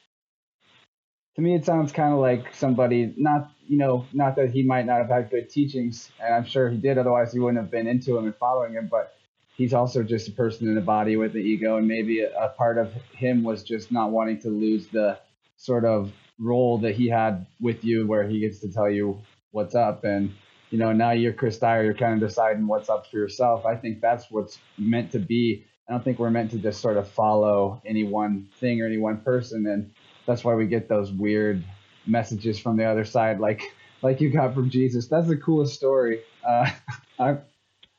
[1.36, 4.86] to me, it sounds kind of like somebody, not, you know, not that he might
[4.86, 7.88] not have had good teachings, and I'm sure he did, otherwise he wouldn't have been
[7.88, 9.14] into him and following him, but
[9.58, 12.50] he's also just a person in a body with an ego, and maybe a, a
[12.50, 15.18] part of him was just not wanting to lose the
[15.58, 19.20] sort of role that he had with you where he gets to tell you
[19.52, 20.06] what's up.
[20.06, 20.34] And,
[20.72, 23.66] you know, now you're Chris Dyer, you're kind of deciding what's up for yourself.
[23.66, 25.66] I think that's what's meant to be.
[25.88, 28.98] I don't think we're meant to just sort of follow any one thing or any
[28.98, 29.92] one person, and
[30.26, 31.64] that's why we get those weird
[32.08, 33.62] messages from the other side, like
[34.02, 35.08] like you got from Jesus.
[35.08, 36.22] That's the coolest story.
[36.48, 36.70] Uh,
[37.20, 37.38] I,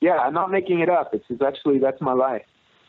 [0.01, 1.15] yeah, I'm not making it up.
[1.15, 2.43] It's, it's actually that's my life.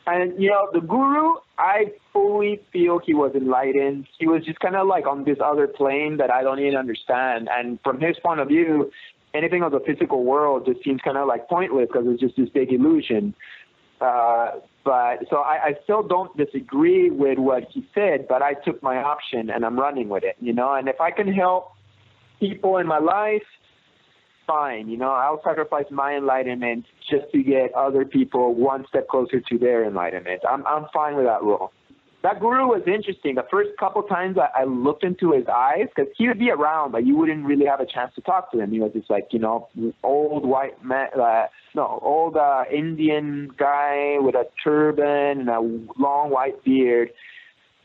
[0.06, 4.06] And you know, the guru, I fully feel he was enlightened.
[4.18, 7.48] He was just kind of like on this other plane that I don't even understand.
[7.50, 8.90] And from his point of view,
[9.34, 12.48] anything of the physical world just seems kind of like pointless because it's just this
[12.48, 13.34] big illusion.
[14.00, 14.52] Uh,
[14.84, 18.96] but so I, I still don't disagree with what he said, but I took my
[18.96, 20.74] option and I'm running with it, you know.
[20.74, 21.72] And if I can help
[22.38, 23.42] people in my life,
[24.46, 25.10] fine, you know.
[25.10, 30.42] I'll sacrifice my enlightenment just to get other people one step closer to their enlightenment.
[30.48, 31.72] I'm I'm fine with that rule
[32.24, 33.34] that guru was interesting.
[33.34, 36.90] The first couple times I, I looked into his eyes, because he would be around,
[36.90, 38.72] but you wouldn't really have a chance to talk to him.
[38.72, 39.68] He was just like, you know,
[40.02, 45.60] old white man, uh, no, old uh, Indian guy with a turban and a
[46.00, 47.10] long white beard.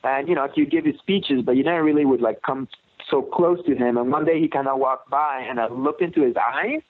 [0.06, 2.70] And, you know, he'd give his speeches, but you never really would, like, come
[3.10, 3.98] so close to him.
[3.98, 6.82] And one day he kind of walked by, and I looked into his eyes,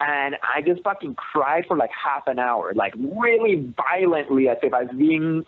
[0.00, 4.74] and I just fucking cried for like half an hour, like really violently, as if
[4.74, 5.46] I was being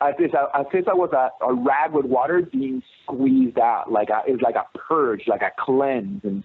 [0.00, 4.22] I, as if I was a, a rag with water being squeezed out, like a,
[4.28, 6.44] it was like a purge, like a cleanse, and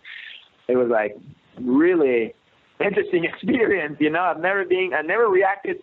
[0.68, 1.18] it was like
[1.60, 2.34] really
[2.80, 3.98] interesting experience.
[4.00, 5.78] You know, I've never been, I never reacted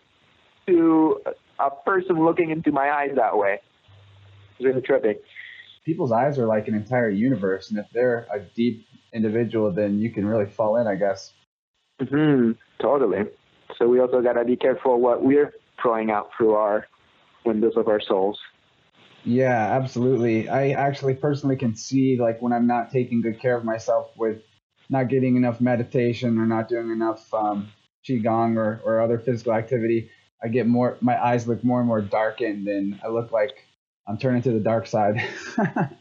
[0.66, 1.20] to
[1.58, 3.60] a person looking into my eyes that way.
[4.58, 5.16] It's really tripping.
[5.84, 10.10] People's eyes are like an entire universe, and if they're a deep individual, then you
[10.10, 11.32] can really fall in, I guess.
[12.00, 12.52] Hmm.
[12.80, 13.24] Totally.
[13.78, 15.52] So we also gotta be careful what we're
[15.82, 16.86] throwing out through our
[17.48, 18.38] windows of our souls.
[19.24, 20.48] Yeah, absolutely.
[20.48, 24.42] I actually personally can see like when I'm not taking good care of myself with
[24.88, 27.68] not getting enough meditation or not doing enough um,
[28.08, 30.10] qigong or, or other physical activity,
[30.42, 30.96] I get more.
[31.00, 33.64] My eyes look more and more darkened, and I look like
[34.06, 35.20] I'm turning to the dark side.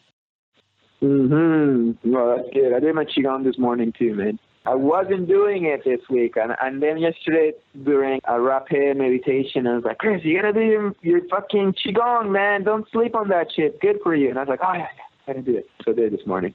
[1.02, 2.12] Mm-hmm.
[2.12, 2.74] Well, that's good.
[2.74, 4.40] I did my qigong this morning too, man.
[4.68, 7.54] I wasn't doing it this week, and and then yesterday
[7.86, 12.32] during a rapid meditation, I was like, Chris, you gotta do your, your fucking qigong,
[12.32, 12.66] man.
[12.66, 13.80] Don't sleep on that shit.
[13.80, 14.30] Good for you.
[14.30, 15.70] And I was like, oh yeah, yeah, I didn't do it.
[15.86, 16.54] So I did this morning.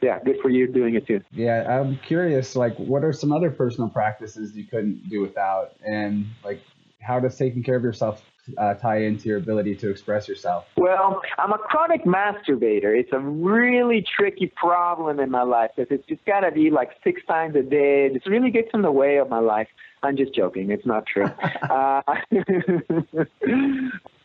[0.00, 1.20] Yeah, good for you doing it too.
[1.30, 2.56] Yeah, I'm curious.
[2.56, 6.60] Like, what are some other personal practices you couldn't do without, and like,
[7.00, 8.24] how does taking care of yourself
[8.58, 10.66] uh, tie into your ability to express yourself?
[10.76, 12.98] Well, I'm a chronic masturbator.
[12.98, 16.90] It's a really tricky problem in my life because it's just got to be like
[17.04, 18.06] six times a day.
[18.06, 19.68] It really gets in the way of my life.
[20.02, 20.70] I'm just joking.
[20.70, 21.26] It's not true.
[21.62, 22.02] uh,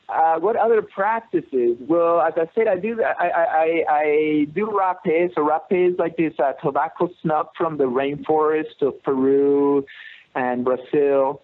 [0.09, 1.77] uh, what other practices?
[1.87, 5.33] Well, as I said, I do I I, I do rapé.
[5.35, 9.85] So rapé is like this uh, tobacco snuff from the rainforest of Peru
[10.33, 11.41] and Brazil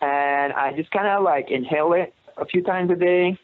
[0.00, 3.38] and I just kind of like inhale it a few times a day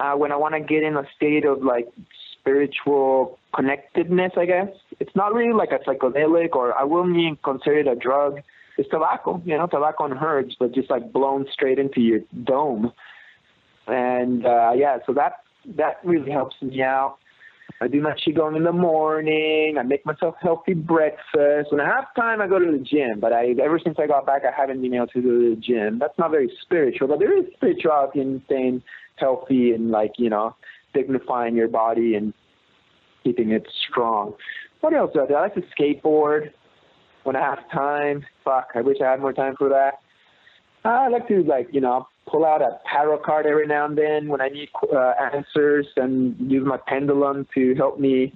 [0.00, 1.88] uh, when I want to get in a state of like
[2.32, 4.32] spiritual connectedness.
[4.36, 4.68] I guess
[5.00, 8.40] it's not really like a psychedelic, or I wouldn't even consider it a drug.
[8.76, 12.92] It's tobacco, you know, tobacco and herbs, but just like blown straight into your dome.
[13.86, 15.44] And uh, yeah, so that
[15.76, 17.18] that really helps me out.
[17.84, 19.76] I do my qigong in the morning.
[19.78, 21.70] I make myself healthy breakfast.
[21.70, 23.20] When I have time, I go to the gym.
[23.20, 25.60] But I, ever since I got back, I haven't been able to go to the
[25.60, 25.98] gym.
[25.98, 28.82] That's not very spiritual, but there is spirituality in staying
[29.16, 30.56] healthy and like you know,
[30.94, 32.32] dignifying your body and
[33.22, 34.32] keeping it strong.
[34.80, 35.34] What else do I do?
[35.34, 36.52] I like to skateboard
[37.24, 38.24] when I have time.
[38.44, 40.00] Fuck, I wish I had more time for that.
[40.84, 44.28] I like to like you know pull out a tarot card every now and then
[44.28, 48.32] when I need uh, answers and use my pendulum to help me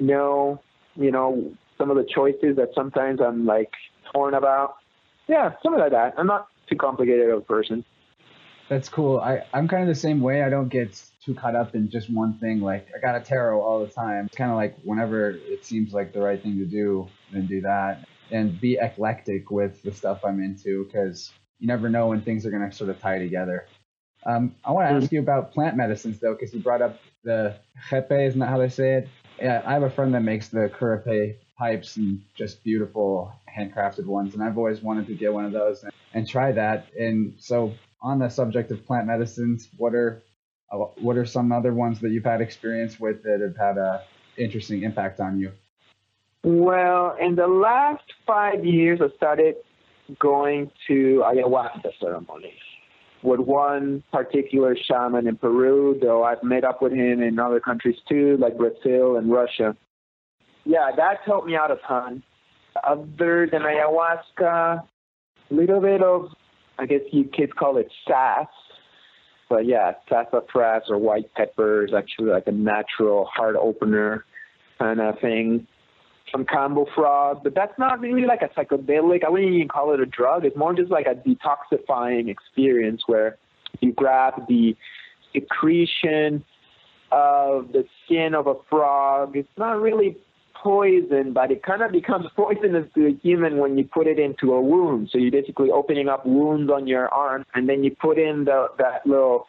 [0.00, 0.60] know,
[0.96, 3.72] you know, some of the choices that sometimes I'm like
[4.12, 4.76] torn about.
[5.28, 6.14] Yeah, something like that.
[6.16, 7.84] I'm not too complicated of a person.
[8.68, 9.18] That's cool.
[9.20, 10.42] I, I'm kind of the same way.
[10.42, 12.60] I don't get too caught up in just one thing.
[12.60, 14.26] Like I got a tarot all the time.
[14.26, 17.60] It's kind of like whenever it seems like the right thing to do, then do
[17.62, 18.06] that.
[18.30, 22.50] And be eclectic with the stuff I'm into because you never know when things are
[22.50, 23.66] going to sort of tie together.
[24.26, 27.56] Um, I want to ask you about plant medicines though, because you brought up the
[27.90, 29.08] hapé, isn't that how they say it?
[29.40, 34.34] Yeah, I have a friend that makes the kuripe pipes and just beautiful handcrafted ones,
[34.34, 36.86] and I've always wanted to get one of those and, and try that.
[36.98, 40.22] And so, on the subject of plant medicines, what are
[40.70, 44.02] uh, what are some other ones that you've had experience with that have had a
[44.36, 45.52] interesting impact on you?
[46.44, 49.56] Well, in the last five years, I started
[50.18, 52.52] going to ayahuasca ceremonies
[53.22, 57.96] with one particular shaman in Peru, though I've met up with him in other countries
[58.08, 59.76] too, like Brazil and Russia.
[60.64, 62.22] Yeah, that's helped me out a ton.
[62.84, 64.82] Other than ayahuasca,
[65.50, 66.28] a little bit of,
[66.78, 68.46] I guess you kids call it sass.
[69.48, 74.24] But yeah, sassafras or white pepper is actually like a natural heart opener
[74.78, 75.66] kind of thing
[76.30, 79.24] some Kambo frog, but that's not really like a psychedelic.
[79.24, 80.44] I wouldn't even call it a drug.
[80.44, 83.36] It's more just like a detoxifying experience where
[83.80, 84.76] you grab the
[85.32, 86.44] secretion
[87.10, 89.36] of the skin of a frog.
[89.36, 90.16] It's not really
[90.54, 94.52] poison, but it kind of becomes poisonous to a human when you put it into
[94.52, 95.08] a wound.
[95.12, 98.68] So you're basically opening up wounds on your arm, and then you put in the
[98.78, 99.46] that little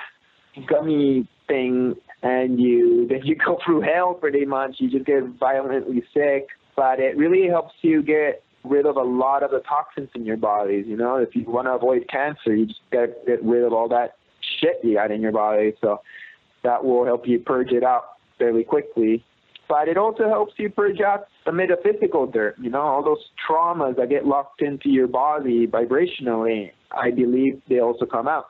[0.68, 4.76] gummy thing, and you then you go through hell pretty much.
[4.78, 6.48] You just get violently sick
[6.80, 10.38] but it really helps you get rid of a lot of the toxins in your
[10.38, 10.86] bodies.
[10.88, 13.74] You know, if you want to avoid cancer, you just got to get rid of
[13.74, 14.16] all that
[14.62, 15.74] shit you got in your body.
[15.82, 16.00] So
[16.64, 18.04] that will help you purge it out
[18.38, 19.26] fairly quickly.
[19.68, 23.98] But it also helps you purge out the metaphysical dirt, you know, all those traumas
[23.98, 26.72] that get locked into your body vibrationally.
[26.92, 28.46] I believe they also come out.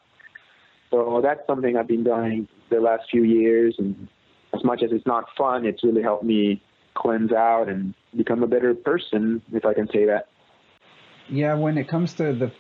[0.92, 3.74] So that's something I've been doing the last few years.
[3.80, 4.08] And
[4.54, 6.62] as much as it's not fun, it's really helped me
[6.96, 10.28] cleanse out and become a better person, if I can say that.
[11.30, 12.52] Yeah, when it comes to the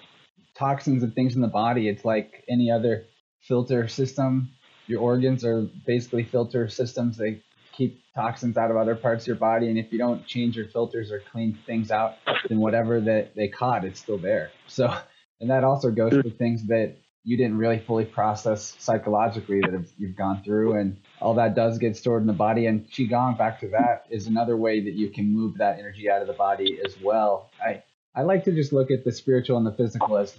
[0.56, 3.06] toxins and things in the body, it's like any other
[3.42, 4.50] filter system.
[4.88, 7.18] Your organs are basically filter systems.
[7.18, 10.56] They keep toxins out of other parts of your body, and if you don't change
[10.56, 12.16] your filters or clean things out,
[12.48, 14.52] then whatever that they caught, it's still there.
[14.68, 14.94] So,
[15.40, 16.24] and that also goes mm.
[16.24, 21.34] for things that you didn't really fully process psychologically that you've gone through and all
[21.36, 22.66] that does get stored in the body.
[22.66, 26.22] And qigong back to that is another way that you can move that energy out
[26.22, 27.50] of the body as well.
[27.64, 27.84] I
[28.16, 30.36] i like to just look at the spiritual and the physical as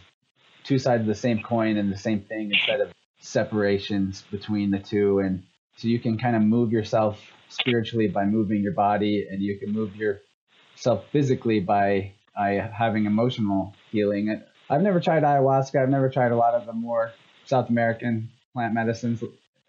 [0.64, 4.78] two sides of the same coin and the same thing instead of separations between the
[4.78, 5.20] two.
[5.20, 5.42] And
[5.76, 9.72] so you can kind of move yourself spiritually by moving your body and you can
[9.72, 15.82] move yourself physically by, by having emotional healing I've never tried ayahuasca.
[15.82, 17.12] I've never tried a lot of the more
[17.44, 19.22] South American plant medicines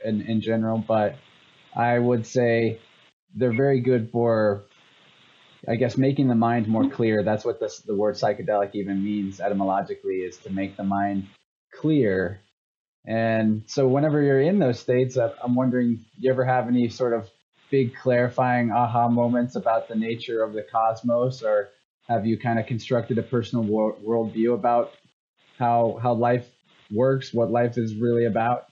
[0.05, 1.15] in, in general, but
[1.75, 2.79] I would say
[3.33, 4.63] they're very good for,
[5.67, 7.23] I guess, making the mind more clear.
[7.23, 11.27] That's what this, the word psychedelic even means etymologically, is to make the mind
[11.73, 12.39] clear.
[13.03, 17.13] And so, whenever you're in those states, uh, I'm wondering, you ever have any sort
[17.13, 17.27] of
[17.71, 21.69] big clarifying aha moments about the nature of the cosmos or
[22.07, 24.91] have you kind of constructed a personal worldview about
[25.57, 26.47] how how life
[26.91, 28.65] works, what life is really about?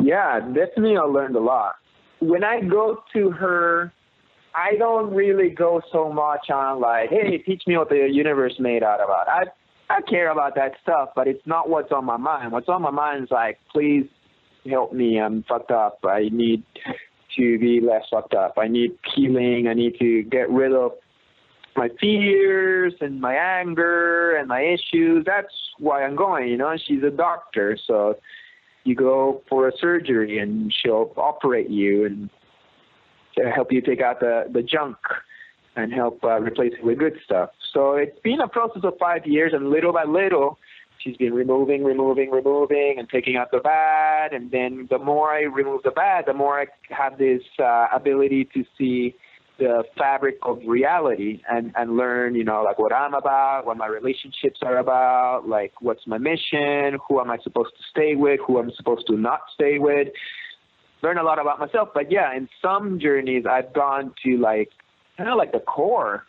[0.00, 1.74] Yeah, definitely I learned a lot.
[2.20, 3.92] When I go to her,
[4.54, 8.82] I don't really go so much on like, hey, teach me what the universe made
[8.82, 9.28] out about.
[9.28, 9.44] I
[9.90, 12.52] I care about that stuff, but it's not what's on my mind.
[12.52, 14.06] What's on my mind is like, please
[14.68, 15.20] help me.
[15.20, 15.98] I'm fucked up.
[16.04, 16.64] I need
[17.36, 18.54] to be less fucked up.
[18.56, 19.66] I need healing.
[19.68, 20.92] I need to get rid of
[21.76, 25.24] my fears and my anger and my issues.
[25.24, 26.48] That's why I'm going.
[26.48, 28.16] You know, she's a doctor, so
[28.84, 32.30] you go for a surgery and she'll operate you and
[33.54, 34.96] help you take out the the junk
[35.76, 37.50] and help uh, replace it with good stuff.
[37.72, 40.58] So it's been a process of five years, and little by little,
[40.98, 44.34] she's been removing, removing, removing, and taking out the bad.
[44.34, 48.48] And then the more I remove the bad, the more I have this uh, ability
[48.52, 49.14] to see
[49.58, 53.86] the fabric of reality and and learn, you know, like what I'm about, what my
[53.86, 58.58] relationships are about, like what's my mission, who am I supposed to stay with, who
[58.58, 60.08] I'm supposed to not stay with.
[61.02, 64.70] Learn a lot about myself, but yeah, in some journeys I've gone to like
[65.16, 66.24] kind of like the core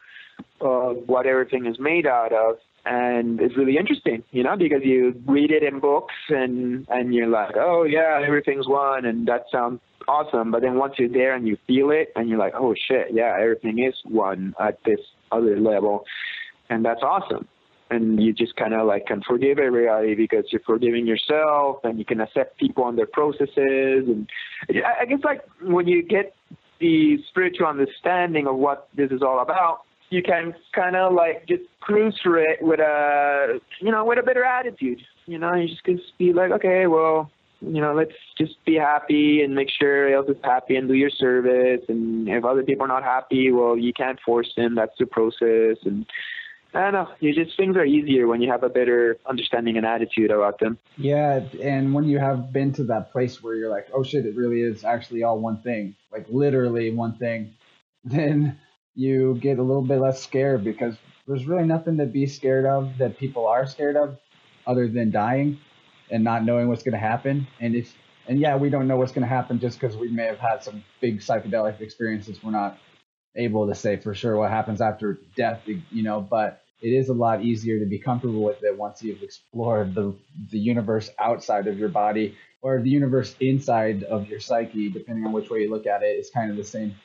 [0.62, 5.14] of what everything is made out of and it's really interesting, you know, because you
[5.26, 9.80] read it in books and and you're like, oh yeah, everything's one, and that sounds
[10.08, 10.52] awesome.
[10.52, 13.38] But then once you're there and you feel it, and you're like, oh shit, yeah,
[13.40, 15.00] everything is one at this
[15.32, 16.04] other level,
[16.70, 17.48] and that's awesome.
[17.90, 22.06] And you just kind of like can forgive everybody because you're forgiving yourself, and you
[22.06, 24.08] can accept people and their processes.
[24.08, 24.30] And
[24.70, 26.36] I guess like when you get
[26.80, 29.82] the spiritual understanding of what this is all about,
[30.14, 34.24] you can kind of like just cruise through it with a, you know, with a
[34.24, 35.02] better attitude.
[35.26, 39.42] You know, you just can be like, okay, well, you know, let's just be happy
[39.42, 41.82] and make sure else is happy and do your service.
[41.88, 44.76] And if other people are not happy, well, you can't force them.
[44.76, 45.78] That's the process.
[45.86, 46.06] And
[46.74, 47.08] I don't know.
[47.20, 50.78] You just things are easier when you have a better understanding and attitude about them.
[50.98, 54.36] Yeah, and when you have been to that place where you're like, oh shit, it
[54.36, 57.54] really is actually all one thing, like literally one thing,
[58.04, 58.60] then
[58.96, 60.96] you get a little bit less scared because
[61.28, 64.18] there's really nothing to be scared of that people are scared of
[64.68, 65.58] other than dying
[66.12, 67.48] and not knowing what's going to happen.
[67.60, 67.94] And if
[68.28, 70.64] and yeah, we don't know what's going to happen just because we may have had
[70.64, 72.42] some big psychedelic experiences.
[72.42, 72.78] We're not
[73.36, 77.14] able to say for sure what happens after death, you know, but it is a
[77.14, 80.14] lot easier to be comfortable with it once you've explored the
[80.52, 85.32] the universe outside of your body or the universe inside of your psyche, depending on
[85.34, 86.08] which way you look at it.
[86.08, 86.96] it, is kind of the same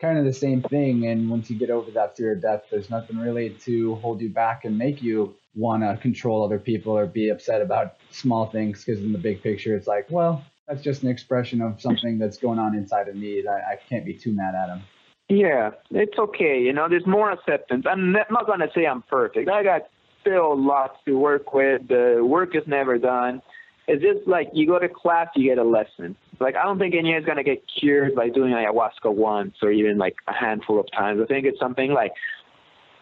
[0.00, 1.06] kind of the same thing.
[1.06, 4.30] And once you get over that fear of death, there's nothing really to hold you
[4.30, 8.84] back and make you want to control other people or be upset about small things.
[8.84, 12.38] Because in the big picture, it's like, well, that's just an expression of something that's
[12.38, 13.44] going on inside of me.
[13.46, 14.82] I, I can't be too mad at him.
[15.28, 16.60] Yeah, it's okay.
[16.60, 17.84] You know, there's more acceptance.
[17.90, 19.50] I'm not going to say I'm perfect.
[19.50, 19.82] I got
[20.20, 21.88] still lots to work with.
[21.88, 23.42] The work is never done.
[23.86, 26.16] It's just like you go to class, you get a lesson.
[26.40, 30.16] Like I don't think anyone's gonna get cured by doing ayahuasca once or even like
[30.28, 31.20] a handful of times.
[31.22, 32.12] I think it's something like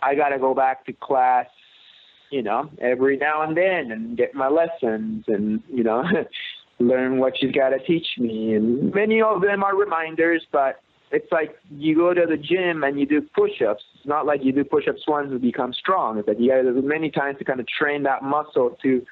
[0.03, 1.47] I gotta go back to class,
[2.31, 6.03] you know, every now and then and get my lessons and you know
[6.79, 8.55] learn what she's gotta teach me.
[8.55, 10.81] And many of them are reminders, but
[11.13, 13.83] it's like you go to the gym and you do push-ups.
[13.95, 16.19] It's not like you do push-ups once and become strong.
[16.19, 19.03] It's like you gotta do many times to kind of train that muscle to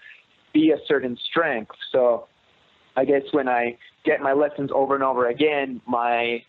[0.52, 1.72] be a certain strength.
[1.92, 2.26] So
[2.96, 6.42] I guess when I get my lessons over and over again, my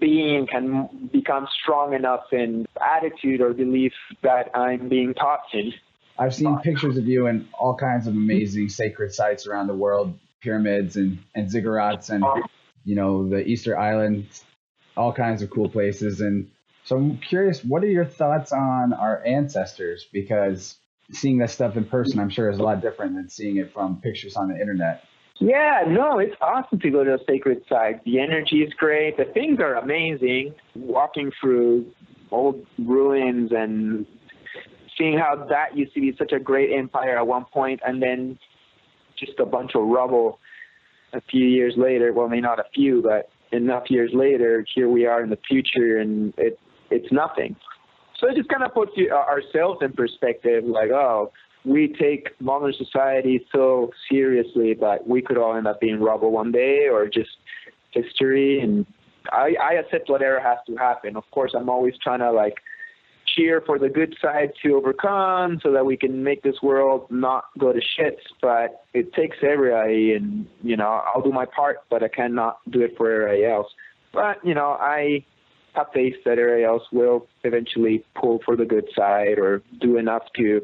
[0.00, 5.72] being can become strong enough in attitude or belief that I'm being taught in.
[6.18, 10.18] I've seen pictures of you in all kinds of amazing sacred sites around the world,
[10.40, 12.24] pyramids and, and ziggurats and,
[12.84, 14.44] you know, the Easter Islands,
[14.96, 16.20] all kinds of cool places.
[16.20, 16.50] And
[16.84, 20.06] so I'm curious, what are your thoughts on our ancestors?
[20.12, 20.78] Because
[21.12, 24.00] seeing that stuff in person, I'm sure is a lot different than seeing it from
[24.00, 25.04] pictures on the internet.
[25.38, 28.02] Yeah, no, it's awesome to go to a sacred site.
[28.04, 29.16] The energy is great.
[29.18, 30.54] The things are amazing.
[30.74, 31.86] Walking through
[32.30, 34.06] old ruins and
[34.96, 38.38] seeing how that used to be such a great empire at one point, and then
[39.18, 40.38] just a bunch of rubble
[41.12, 42.12] a few years later.
[42.12, 45.98] Well, maybe not a few, but enough years later, here we are in the future,
[45.98, 46.58] and it
[46.90, 47.56] it's nothing.
[48.18, 51.30] So it just kind of puts you, uh, ourselves in perspective, like, oh,
[51.66, 56.52] we take modern society so seriously, but we could all end up being rubble one
[56.52, 57.30] day or just
[57.90, 58.60] history.
[58.60, 58.86] And
[59.32, 61.16] I, I accept whatever has to happen.
[61.16, 62.54] Of course, I'm always trying to like
[63.34, 67.46] cheer for the good side to overcome so that we can make this world not
[67.58, 68.20] go to shit.
[68.40, 72.82] But it takes everybody, and you know, I'll do my part, but I cannot do
[72.82, 73.66] it for everybody else.
[74.12, 75.24] But you know, I
[75.74, 80.22] have faith that everybody else will eventually pull for the good side or do enough
[80.36, 80.62] to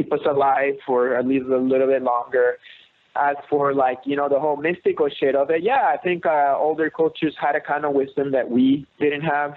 [0.00, 2.58] keep us alive for at least a little bit longer.
[3.16, 6.54] as for like you know the whole mystical shit of it, yeah, I think uh,
[6.56, 9.54] older cultures had a kind of wisdom that we didn't have.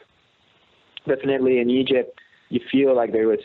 [1.07, 2.19] Definitely in Egypt,
[2.49, 3.39] you feel like there was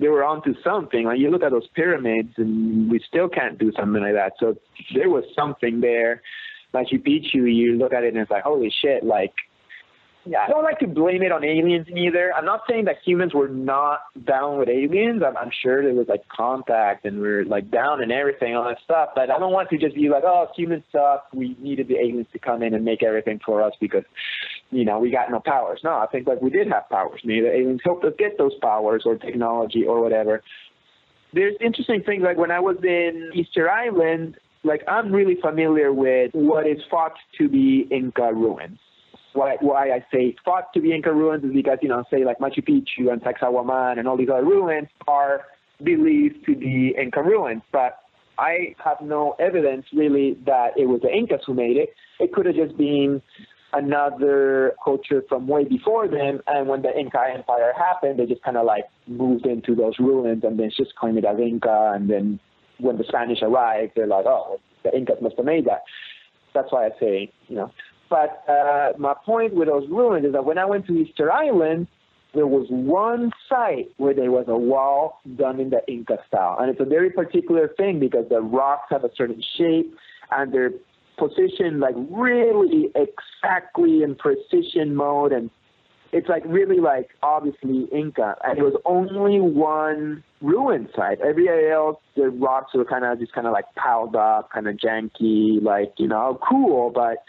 [0.00, 1.04] they were onto something.
[1.04, 4.32] Like you look at those pyramids, and we still can't do something like that.
[4.38, 4.56] So
[4.94, 6.22] there was something there.
[6.72, 9.02] Like you Picchu, you look at it and it's like, holy shit!
[9.02, 9.34] Like
[10.26, 12.32] yeah, I don't like to blame it on aliens either.
[12.34, 15.22] I'm not saying that humans were not down with aliens.
[15.26, 18.64] I'm, I'm sure there was like contact and we are like down and everything, all
[18.64, 19.10] that stuff.
[19.14, 21.28] But I don't want to just be like, oh, humans suck.
[21.32, 24.04] We needed the aliens to come in and make everything for us because,
[24.70, 25.80] you know, we got no powers.
[25.82, 27.20] No, I think like we did have powers.
[27.24, 30.42] Maybe the aliens helped us get those powers or technology or whatever.
[31.32, 36.32] There's interesting things like when I was in Easter Island, like I'm really familiar with
[36.34, 38.78] what is thought to be Inca ruins
[39.32, 42.38] why, why I say thought to be Inca ruins is because, you know, say like
[42.38, 45.42] Machu Picchu and Sacsayhuaman and all these other ruins are
[45.82, 47.62] believed to be Inca ruins.
[47.72, 47.98] But
[48.38, 51.90] I have no evidence really that it was the Incas who made it.
[52.18, 53.22] It could have just been
[53.72, 56.40] another culture from way before them.
[56.46, 60.42] And when the Inca Empire happened, they just kind of like moved into those ruins
[60.44, 61.92] and then just claimed it as Inca.
[61.94, 62.40] And then
[62.78, 65.82] when the Spanish arrived, they're like, oh, the Incas must have made that.
[66.54, 67.70] That's why I say, you know,
[68.10, 71.86] but uh, my point with those ruins is that when I went to Easter Island,
[72.34, 76.56] there was one site where there was a wall done in the Inca style.
[76.60, 79.96] And it's a very particular thing because the rocks have a certain shape
[80.30, 80.72] and they're
[81.18, 85.32] positioned like really exactly in precision mode.
[85.32, 85.50] And
[86.12, 88.36] it's like really like obviously Inca.
[88.44, 91.20] And it was only one ruin site.
[91.20, 94.76] Everywhere else, the rocks were kind of just kind of like piled up, kind of
[94.76, 97.24] janky, like, you know, cool, but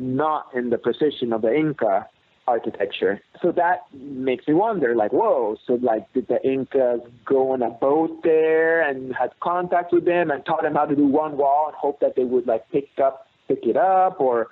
[0.00, 2.06] not in the precision of the Inca
[2.50, 3.20] architecture.
[3.40, 7.70] So that makes me wonder, like, whoa, so like did the Incas go on a
[7.70, 11.66] boat there and had contact with them and taught them how to do one wall
[11.68, 14.48] and hope that they would like pick up pick it up or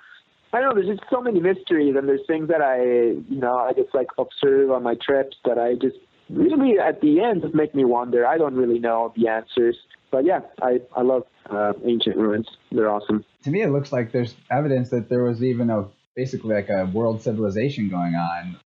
[0.51, 3.57] I don't know, there's just so many mysteries and there's things that I you know,
[3.57, 5.97] I just like observe on my trips that I just
[6.29, 8.25] really at the end just make me wonder.
[8.25, 9.77] I don't really know the answers.
[10.11, 12.47] But yeah, I, I love uh, ancient ruins.
[12.71, 13.23] They're awesome.
[13.43, 16.85] To me, it looks like there's evidence that there was even a basically like a
[16.85, 18.57] world civilization going on.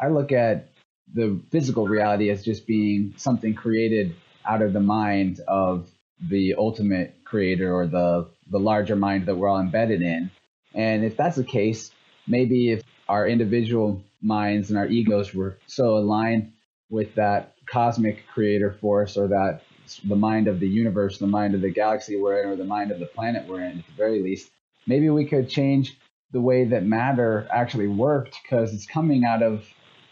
[0.00, 0.68] I look at
[1.14, 5.88] the physical reality as just being something created out of the mind of
[6.20, 10.30] the ultimate creator or the the larger mind that we're all embedded in.
[10.74, 11.90] And if that's the case,
[12.26, 16.52] maybe if our individual minds and our egos were so aligned
[16.92, 19.62] with that cosmic creator force or that
[20.04, 22.92] the mind of the universe, the mind of the galaxy we're in, or the mind
[22.92, 24.50] of the planet we're in, at the very least,
[24.86, 25.96] maybe we could change
[26.32, 29.64] the way that matter actually worked because it's coming out of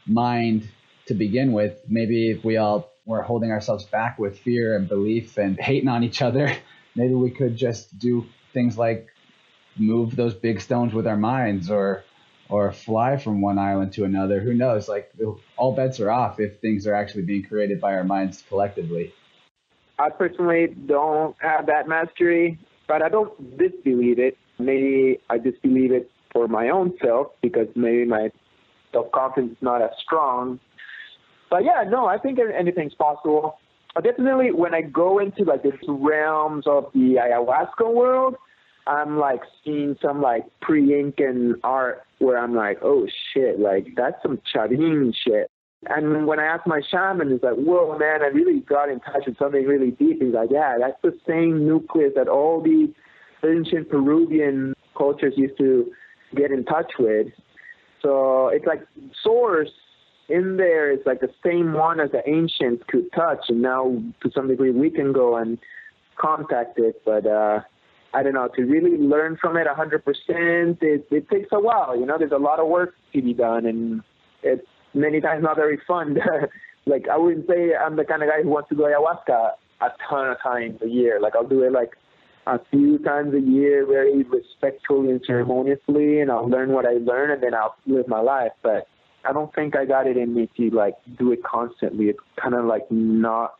[0.06, 0.68] mind
[1.06, 1.78] to begin with.
[1.86, 6.02] Maybe if we all were holding ourselves back with fear and belief and hating on
[6.02, 6.56] each other,
[6.96, 9.08] maybe we could just do things like
[9.76, 12.04] move those big stones with our minds or
[12.50, 14.40] or fly from one island to another.
[14.40, 14.88] Who knows?
[14.88, 15.12] Like
[15.56, 19.14] all bets are off if things are actually being created by our minds collectively.
[19.98, 24.36] I personally don't have that mastery, but I don't disbelieve it.
[24.58, 28.30] Maybe I disbelieve it for my own self because maybe my
[28.92, 30.58] self confidence is not as strong.
[31.50, 33.58] But yeah, no, I think anything's possible.
[33.94, 38.36] But definitely, when I go into like the realms of the ayahuasca world,
[38.86, 44.40] I'm like seeing some like pre-Incan art where I'm like, oh shit, like that's some
[44.54, 45.50] Chavín shit.
[45.86, 49.22] And when I asked my shaman, he's like, whoa, man, I really got in touch
[49.26, 50.20] with something really deep.
[50.20, 52.92] He's like, yeah, that's the same nucleus that all the
[53.46, 55.90] ancient Peruvian cultures used to
[56.36, 57.28] get in touch with.
[58.02, 58.86] So it's like
[59.22, 59.70] source
[60.28, 63.46] in there is like the same one as the ancients could touch.
[63.48, 65.58] And now to some degree we can go and
[66.16, 67.00] contact it.
[67.06, 67.60] But, uh,
[68.12, 71.96] I don't know, to really learn from it 100%, it, it takes a while.
[71.96, 74.02] You know, there's a lot of work to be done and
[74.42, 76.18] it's many times not very fun.
[76.86, 79.88] like I wouldn't say I'm the kind of guy who wants to go ayahuasca a
[80.08, 81.20] ton of times a year.
[81.20, 81.96] Like I'll do it like
[82.46, 87.30] a few times a year, very respectfully and ceremoniously, and I'll learn what I learn,
[87.30, 88.52] and then I'll live my life.
[88.62, 88.88] But
[89.24, 92.06] I don't think I got it in me to like do it constantly.
[92.06, 93.54] It's kind of like not.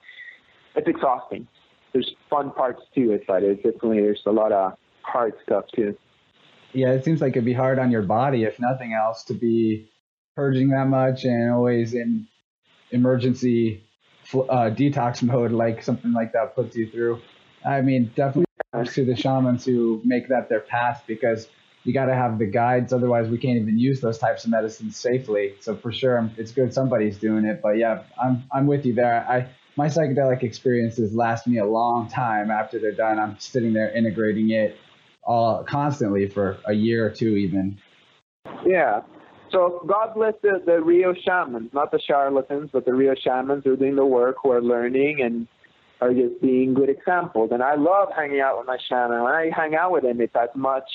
[0.74, 1.46] It's exhausting.
[1.92, 5.96] There's fun parts to it, but it's definitely there's a lot of hard stuff too.
[6.72, 9.90] Yeah, it seems like it'd be hard on your body, if nothing else, to be
[10.36, 12.28] purging that much and always in
[12.92, 13.82] emergency
[14.32, 17.20] uh, detox mode, like something like that puts you through.
[17.64, 21.48] I mean, definitely to the shamans who make that their path because
[21.84, 22.92] you got to have the guides.
[22.92, 25.54] Otherwise, we can't even use those types of medicines safely.
[25.60, 27.60] So for sure, it's good somebody's doing it.
[27.62, 29.26] But yeah, I'm I'm with you there.
[29.28, 29.48] I
[29.80, 33.18] my psychedelic experiences last me a long time after they're done.
[33.18, 34.76] I'm sitting there integrating it
[35.24, 37.78] all constantly for a year or two even.
[38.66, 39.00] Yeah.
[39.50, 43.72] So God bless the, the real shamans, not the charlatans, but the real shamans who
[43.72, 45.48] are doing the work, who are learning and
[46.02, 47.48] are just being good examples.
[47.50, 49.22] And I love hanging out with my shaman.
[49.22, 50.90] When I hang out with him, it's as much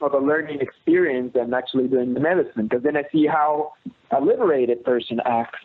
[0.00, 3.72] of a learning experience than actually doing the medicine, because then I see how
[4.16, 5.58] a liberated person acts.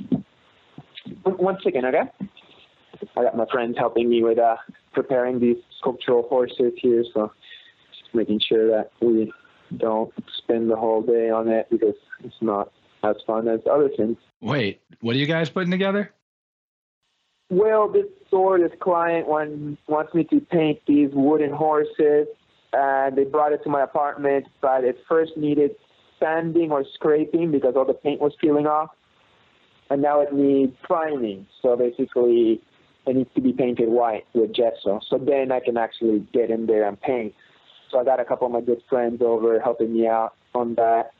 [1.24, 2.10] One second, okay?
[3.16, 4.58] I got my friends helping me with uh,
[4.93, 7.32] preparing these sculptural horses here, so
[7.91, 9.32] just making sure that we
[9.78, 12.72] don't spend the whole day on it because it's not
[13.04, 14.18] as fun as other things.
[14.41, 16.12] Wait, what are you guys putting together?
[17.50, 22.28] Well, this store, this client one, wants me to paint these wooden horses,
[22.74, 25.76] and they brought it to my apartment, but it first needed
[26.20, 28.89] sanding or scraping because all the paint was peeling off,
[29.89, 31.47] and now it needs priming.
[31.62, 32.62] So basically,
[33.10, 34.99] it needs to be painted white with gesso.
[35.10, 37.34] So then I can actually get in there and paint.
[37.89, 41.12] So I got a couple of my good friends over helping me out on that.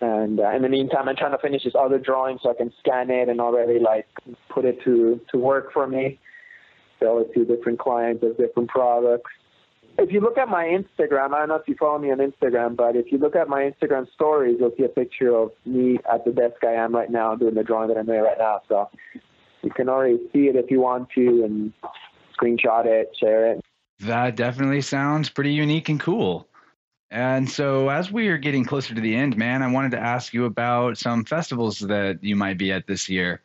[0.00, 2.72] And uh, in the meantime, I'm trying to finish this other drawing so I can
[2.78, 4.06] scan it and already like
[4.48, 6.18] put it to to work for me.
[7.00, 9.30] Sell it to different clients of different products.
[9.98, 12.76] If you look at my Instagram, I don't know if you follow me on Instagram,
[12.76, 16.24] but if you look at my Instagram stories, you'll see a picture of me at
[16.24, 18.60] the desk I am right now doing the drawing that I'm doing right now.
[18.68, 18.88] So
[19.62, 21.72] you can already see it if you want to and
[22.38, 23.60] screenshot it, share it.
[24.00, 26.46] That definitely sounds pretty unique and cool.
[27.10, 30.34] And so, as we are getting closer to the end, man, I wanted to ask
[30.34, 33.40] you about some festivals that you might be at this year.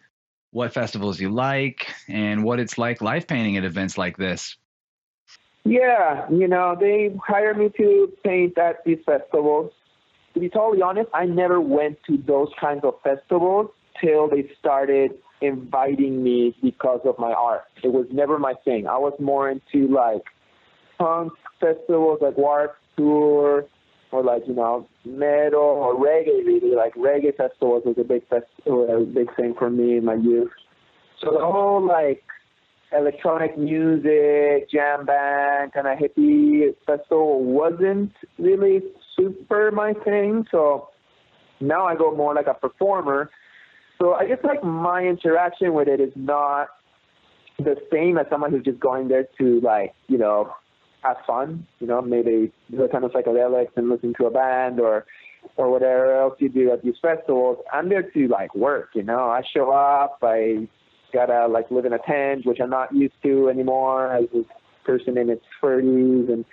[0.52, 4.58] What festivals you like, and what it's like live painting at events like this.
[5.64, 9.72] Yeah, you know, they hire me to paint at these festivals.
[10.34, 15.12] To be totally honest, I never went to those kinds of festivals till they started
[15.44, 17.64] inviting me because of my art.
[17.84, 18.88] It was never my thing.
[18.88, 20.24] I was more into like
[20.98, 23.66] punk festivals like Warped Tour
[24.14, 28.88] or like you know metal or reggae really like reggae festivals was a big festival
[28.90, 30.52] a big thing for me in my youth
[31.20, 32.24] so the whole like
[32.96, 38.82] electronic music jam band kind of hippie festival wasn't really
[39.18, 40.90] super my thing so
[41.60, 43.32] now i go more like a performer
[44.04, 46.68] so i guess like my interaction with it is not
[47.60, 50.52] the same as someone who's just going there to like you know
[51.04, 54.80] have fun, you know, maybe do a ton of psychedelics and listen to a band
[54.80, 55.06] or
[55.58, 57.58] or whatever else you do at these festivals.
[57.72, 59.30] I'm there to like work, you know.
[59.30, 60.68] I show up, I
[61.14, 64.44] gotta like live in a tent, which I'm not used to anymore as a
[64.86, 66.46] person in its thirties and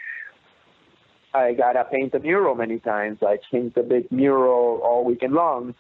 [1.33, 5.75] I gotta paint a mural many times, like paint a big mural all weekend long.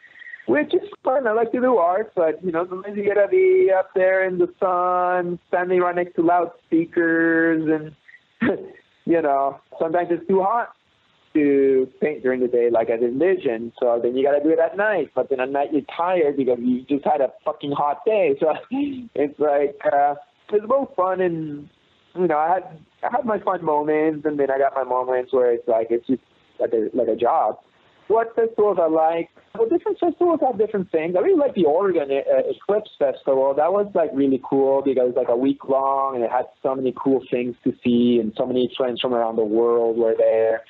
[0.46, 1.26] Which is fun.
[1.26, 4.38] I like to do art, but you know, sometimes you gotta be up there in
[4.38, 7.94] the sun, standing right next to loudspeakers and
[9.04, 10.74] you know, sometimes it's too hot
[11.34, 13.72] to paint during the day like I envisioned.
[13.80, 15.10] So then you got to do it at night.
[15.14, 18.36] But then at night you're tired because you just had a fucking hot day.
[18.40, 18.54] So
[19.14, 20.14] it's like uh,
[20.52, 21.68] it's both fun and
[22.16, 25.32] you know I had I had my fun moments, and then I got my moments
[25.32, 26.22] where it's like it's just
[26.58, 27.58] like a like a job
[28.10, 29.30] what festivals I like.
[29.54, 31.14] Well, different festivals have different things.
[31.16, 33.54] I really like the Oregon uh, Eclipse Festival.
[33.56, 36.46] That was like really cool because it was like a week long and it had
[36.62, 40.14] so many cool things to see and so many friends from around the world were
[40.16, 40.62] there.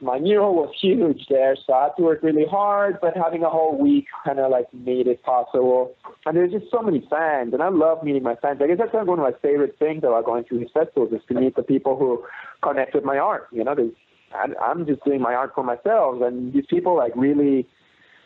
[0.00, 3.48] My mural was huge there, so I had to work really hard, but having a
[3.48, 5.94] whole week kind of like made it possible.
[6.26, 8.60] And there's just so many fans, and I love meeting my fans.
[8.60, 11.12] I guess that's kind of one of my favorite things about going to these festivals
[11.12, 12.24] is to meet the people who
[12.62, 13.46] connect with my art.
[13.52, 13.92] You know, there's
[14.34, 17.66] I, I'm just doing my art for myself, and these people like really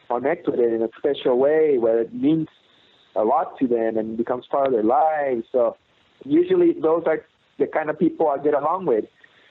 [0.09, 2.49] connect with it in a special way where it means
[3.15, 5.45] a lot to them and becomes part of their lives.
[5.53, 5.77] So
[6.25, 7.25] usually those are
[7.59, 9.05] the kind of people I get along with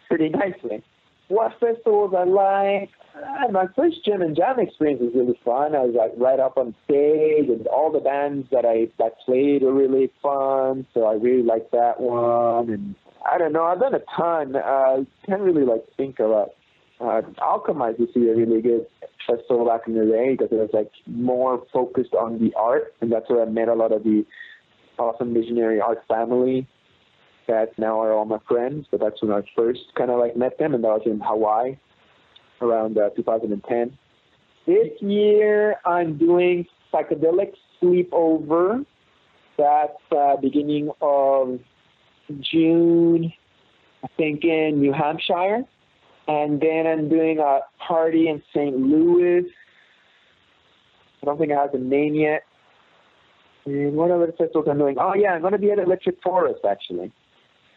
[0.08, 0.84] pretty nicely.
[1.28, 2.89] What festivals I like?
[3.16, 5.76] Uh, my first Gem and Jam experience was really fun.
[5.76, 9.64] I was like right up on stage, and all the bands that I that played
[9.64, 10.86] were really fun.
[10.93, 12.70] So I really liked that one.
[12.70, 12.95] And
[13.30, 13.63] I don't know.
[13.63, 14.55] I've done a ton.
[14.55, 16.51] Uh, can't really like think about.
[16.99, 18.88] Uh, Alchemize used to be a really good
[19.28, 23.11] festival back in the day because it was like more focused on the art, and
[23.11, 24.25] that's where I met a lot of the
[24.97, 26.67] awesome visionary art family
[27.47, 28.88] that now are all my friends.
[28.89, 31.78] But that's when I first kind of like met them, and that was in Hawaii
[32.61, 33.97] around uh, 2010.
[34.65, 38.86] This year I'm doing psychedelic sleepover.
[39.57, 41.59] That's uh, beginning of
[42.39, 43.34] June,
[44.03, 45.63] I think in New Hampshire.
[46.28, 48.75] And then I'm doing a party in St.
[48.75, 49.45] Louis.
[51.21, 52.43] I don't think I have the name yet.
[53.65, 54.97] And what other festivals I'm doing?
[54.99, 57.11] Oh yeah, I'm going to be at Electric Forest actually.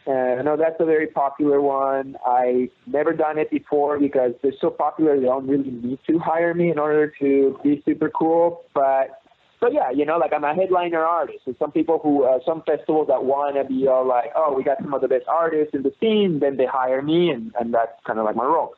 [0.07, 2.15] Uh, I know that's a very popular one.
[2.25, 5.19] I never done it before because they're so popular.
[5.19, 8.63] They don't really need to hire me in order to be super cool.
[8.73, 9.20] But
[9.61, 11.41] but yeah, you know, like I'm a headliner artist.
[11.45, 14.63] And some people who, uh, some festivals that want to be all like, oh, we
[14.63, 17.71] got some of the best artists in the scene, then they hire me, and and
[17.73, 18.73] that's kind of like my role.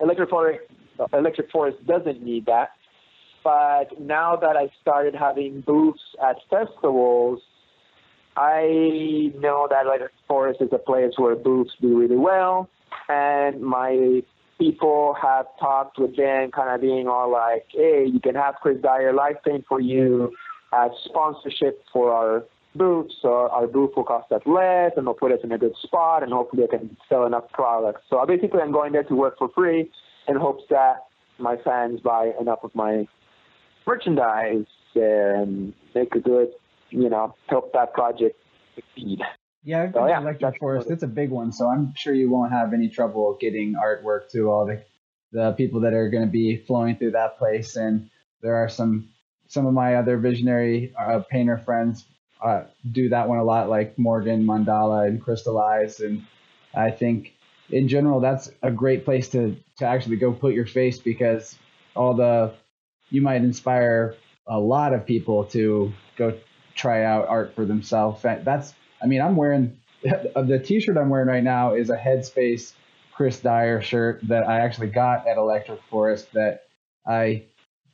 [0.00, 0.60] Electric Forest,
[1.12, 2.70] Electric Forest doesn't need that.
[3.44, 7.40] But now that I started having booths at festivals,
[8.36, 12.70] I know that Electric Forest is a place where booths do really well,
[13.08, 14.22] and my
[14.60, 18.76] people have talked with them, kind of being all like, hey, you can have Chris
[18.80, 20.32] Dyer live paint for you
[20.72, 22.44] as sponsorship for our
[22.74, 23.10] booth.
[23.22, 26.22] So our booth will cost us less and they'll put us in a good spot
[26.22, 28.02] and hopefully I can sell enough products.
[28.10, 29.90] So basically I'm going there to work for free
[30.28, 31.06] in hopes that
[31.38, 33.08] my fans buy enough of my
[33.86, 36.48] merchandise and make a good,
[36.90, 38.36] you know, help that project
[38.74, 39.20] succeed.
[39.62, 40.90] Yeah, I've been oh, yeah, Electric Forest.
[40.90, 44.50] It's a big one, so I'm sure you won't have any trouble getting artwork to
[44.50, 44.82] all the
[45.32, 47.76] the people that are going to be flowing through that place.
[47.76, 48.10] And
[48.42, 49.10] there are some
[49.48, 52.06] some of my other visionary uh, painter friends
[52.42, 56.04] uh, do that one a lot, like Morgan Mandala and Krystleyez.
[56.04, 56.24] And
[56.74, 57.34] I think
[57.68, 61.58] in general that's a great place to to actually go put your face because
[61.94, 62.54] all the
[63.10, 64.14] you might inspire
[64.46, 66.38] a lot of people to go
[66.74, 68.22] try out art for themselves.
[68.22, 68.72] That's
[69.02, 72.72] I mean, I'm wearing the T-shirt I'm wearing right now is a Headspace
[73.12, 76.32] Chris Dyer shirt that I actually got at Electric Forest.
[76.32, 76.64] That
[77.06, 77.44] I,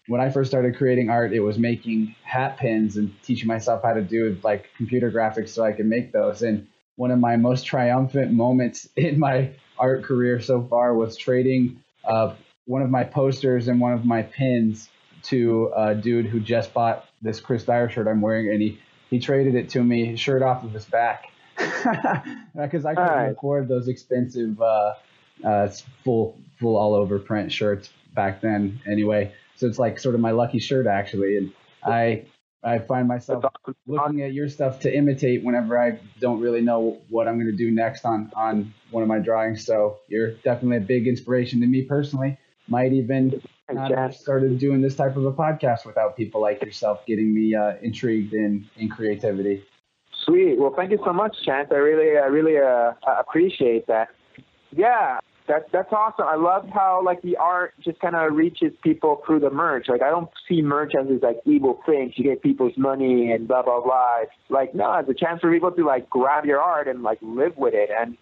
[0.06, 3.92] when I first started creating art, it was making hat pins and teaching myself how
[3.92, 6.42] to do like computer graphics so I could make those.
[6.42, 11.82] And one of my most triumphant moments in my art career so far was trading
[12.04, 12.34] uh,
[12.66, 14.88] one of my posters and one of my pins
[15.22, 18.78] to a dude who just bought this Chris Dyer shirt I'm wearing, and he
[19.10, 23.26] he traded it to me, shirt off of his back, because I couldn't right.
[23.28, 24.94] afford those expensive uh,
[25.44, 25.68] uh,
[26.04, 28.80] full full all over print shirts back then.
[28.86, 31.52] Anyway, so it's like sort of my lucky shirt actually, and
[31.84, 32.24] I
[32.62, 33.44] I find myself
[33.86, 37.56] looking at your stuff to imitate whenever I don't really know what I'm going to
[37.56, 39.64] do next on on one of my drawings.
[39.64, 42.38] So you're definitely a big inspiration to me personally.
[42.68, 43.40] Might even
[43.74, 47.54] not have started doing this type of a podcast without people like yourself getting me
[47.54, 49.64] uh, intrigued in in creativity.
[50.24, 50.58] Sweet.
[50.58, 51.68] Well, thank you so much, Chance.
[51.70, 54.08] I really, I really uh, appreciate that.
[54.72, 56.26] Yeah, that's that's awesome.
[56.26, 59.88] I love how like the art just kind of reaches people through the merch.
[59.88, 62.12] Like I don't see merch as this like evil thing.
[62.16, 64.22] You get people's money and blah blah blah.
[64.22, 67.18] It's like no, it's a chance for people to like grab your art and like
[67.22, 67.90] live with it.
[67.96, 68.16] And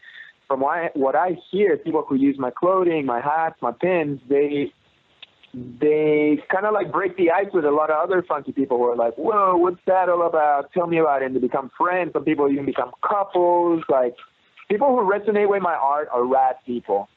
[0.46, 4.20] from what I, what I hear, people who use my clothing, my hats, my pins,
[4.28, 4.72] they
[5.54, 8.84] they kind of like break the ice with a lot of other funky people who
[8.84, 10.72] are like, whoa, what's that all about?
[10.72, 11.26] Tell me about it.
[11.26, 12.12] And they become friends.
[12.12, 13.84] Some people even become couples.
[13.88, 14.14] Like
[14.68, 17.08] people who resonate with my art are rad people.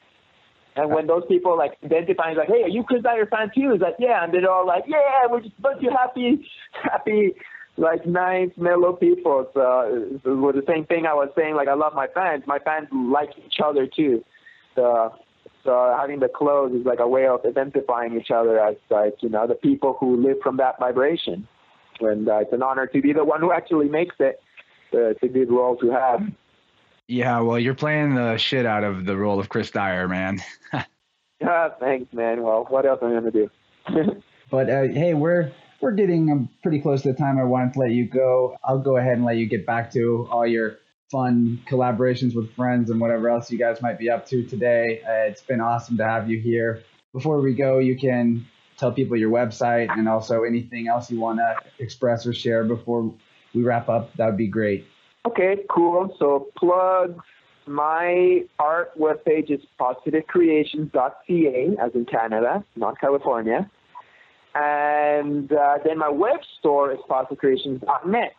[0.76, 3.72] And when those people like identify, like, hey, are you Chris Dyer fan too?
[3.72, 4.22] It's like, yeah.
[4.22, 6.48] And they're all like, yeah, we're just a bunch of happy,
[6.82, 7.34] happy,
[7.76, 9.50] like nice, mellow people.
[9.54, 11.56] So it was the same thing I was saying.
[11.56, 12.44] Like, I love my fans.
[12.46, 14.24] My fans like each other too.
[14.76, 15.12] So
[15.68, 19.28] so having the clothes is like a way of identifying each other as like you
[19.28, 21.46] know the people who live from that vibration.
[22.00, 24.40] And uh, it's an honor to be the one who actually makes it.
[24.94, 26.22] Uh, it's a good role to have.
[27.06, 30.38] Yeah, well, you're playing the shit out of the role of Chris Dyer, man.
[31.38, 32.42] yeah, thanks, man.
[32.42, 33.50] Well, what else am I gonna do?
[34.50, 35.52] but uh, hey, we're
[35.82, 38.56] we're getting um, pretty close to the time I wanted to let you go.
[38.64, 40.78] I'll go ahead and let you get back to all your
[41.10, 45.00] fun collaborations with friends and whatever else you guys might be up to today.
[45.02, 46.82] Uh, it's been awesome to have you here.
[47.12, 48.46] Before we go, you can
[48.76, 53.12] tell people your website and also anything else you want to express or share before
[53.54, 54.14] we wrap up.
[54.16, 54.86] That would be great.
[55.26, 56.14] Okay, cool.
[56.18, 57.20] So plug
[57.66, 63.70] my art webpage is positivecreations.ca, as in Canada, not California.
[64.54, 68.32] And uh, then my web store is positivecreations.net,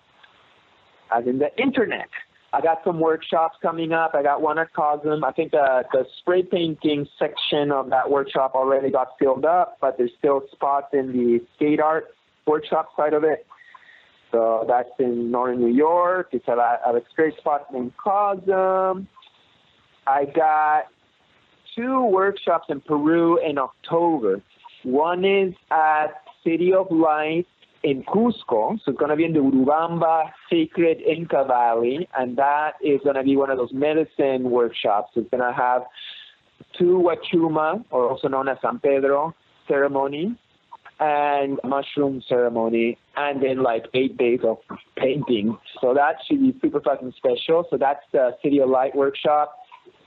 [1.15, 2.09] as in the internet.
[2.51, 4.15] I got some workshops coming up.
[4.15, 5.23] I got one at Cosm.
[5.23, 9.97] I think the, the spray painting section of that workshop already got filled up, but
[9.97, 12.07] there's still spots in the skate art
[12.47, 13.45] workshop side of it.
[14.31, 16.29] So that's in Northern New York.
[16.31, 19.07] It's at a, at a great spot named Cosm.
[20.07, 20.87] I got
[21.75, 24.41] two workshops in Peru in October.
[24.83, 27.47] One is at City of Light
[27.83, 28.77] in Cusco.
[28.83, 33.15] So it's going to be in the Urubamba Sacred Inca Valley, and that is going
[33.15, 35.11] to be one of those medicine workshops.
[35.15, 35.83] It's going to have
[36.77, 39.33] two Wachuma, or also known as San Pedro,
[39.67, 40.37] ceremony,
[40.99, 44.57] and mushroom ceremony, and then like eight days of
[44.97, 45.57] painting.
[45.79, 47.65] So that should be super fucking special.
[47.69, 49.55] So that's the City of Light workshop.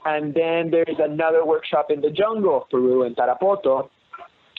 [0.05, 3.89] And then there's another workshop in the jungle of Peru in Tarapoto.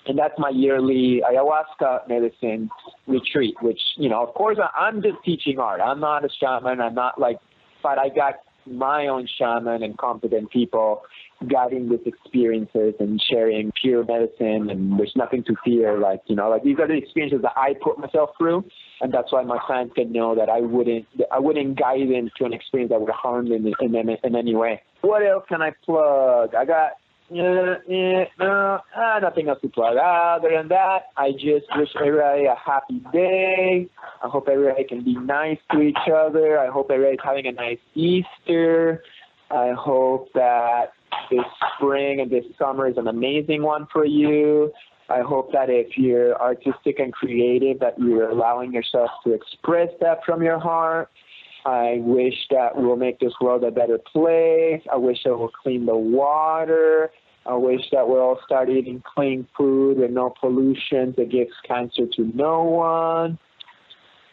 [0.07, 2.70] And that's my yearly ayahuasca medicine
[3.07, 5.80] retreat, which, you know, of course, I'm just teaching art.
[5.80, 6.80] I'm not a shaman.
[6.80, 7.38] I'm not like,
[7.82, 8.34] but I got
[8.66, 11.02] my own shaman and competent people
[11.50, 16.48] guiding these experiences and sharing pure medicine and there's nothing to fear like you know
[16.48, 18.64] like these are the experiences that i put myself through
[19.00, 22.44] and that's why my clients can know that i wouldn't i wouldn't guide them to
[22.44, 25.70] an experience that would harm them in, in, in any way what else can i
[25.84, 26.92] plug i got
[27.35, 29.97] uh, uh, uh, uh, nothing else to plug.
[29.97, 33.89] Other than that, I just wish everybody a happy day.
[34.22, 36.59] I hope everybody can be nice to each other.
[36.59, 39.03] I hope everybody's having a nice Easter.
[39.51, 40.93] I hope that
[41.30, 41.45] this
[41.76, 44.72] spring and this summer is an amazing one for you.
[45.09, 50.24] I hope that if you're artistic and creative, that you're allowing yourself to express that
[50.24, 51.11] from your heart.
[51.66, 54.82] I wish that we'll make this world a better place.
[54.93, 57.11] I wish that we'll clean the water.
[57.47, 62.07] I wish that we'll all start eating clean food and no pollution that gives cancer
[62.16, 63.38] to no one.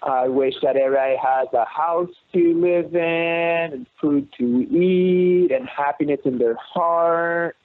[0.01, 5.67] I wish that everybody has a house to live in and food to eat and
[5.67, 7.55] happiness in their heart.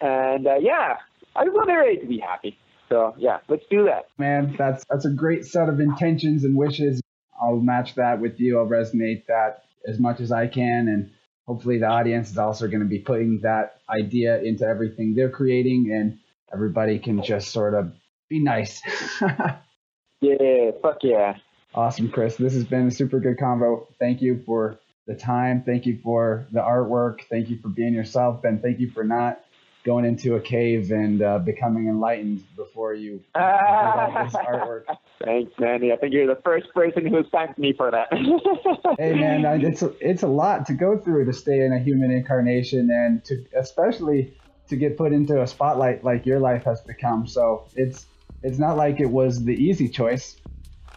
[0.00, 0.96] And uh, yeah,
[1.36, 2.56] I want everybody to be happy.
[2.88, 4.06] So yeah, let's do that.
[4.16, 7.02] Man, that's that's a great set of intentions and wishes.
[7.40, 8.58] I'll match that with you.
[8.58, 11.10] I'll resonate that as much as I can, and
[11.48, 15.90] hopefully the audience is also going to be putting that idea into everything they're creating,
[15.90, 16.18] and
[16.52, 17.90] everybody can just sort of
[18.28, 18.82] be nice.
[20.20, 21.36] yeah, fuck yeah.
[21.74, 22.36] Awesome, Chris.
[22.36, 23.86] This has been a super good convo.
[23.98, 25.62] Thank you for the time.
[25.64, 27.22] Thank you for the artwork.
[27.30, 28.60] Thank you for being yourself, Ben.
[28.60, 29.40] Thank you for not
[29.88, 34.84] going into a cave and uh, becoming enlightened before you uh, this artwork.
[35.24, 35.92] Thanks, Manny.
[35.92, 38.08] I think you're the first person who's thanked me for that.
[38.98, 42.10] hey, man, it's a, it's a lot to go through to stay in a human
[42.10, 44.34] incarnation, and to especially
[44.68, 47.26] to get put into a spotlight like your life has become.
[47.26, 48.04] So it's
[48.42, 50.36] it's not like it was the easy choice.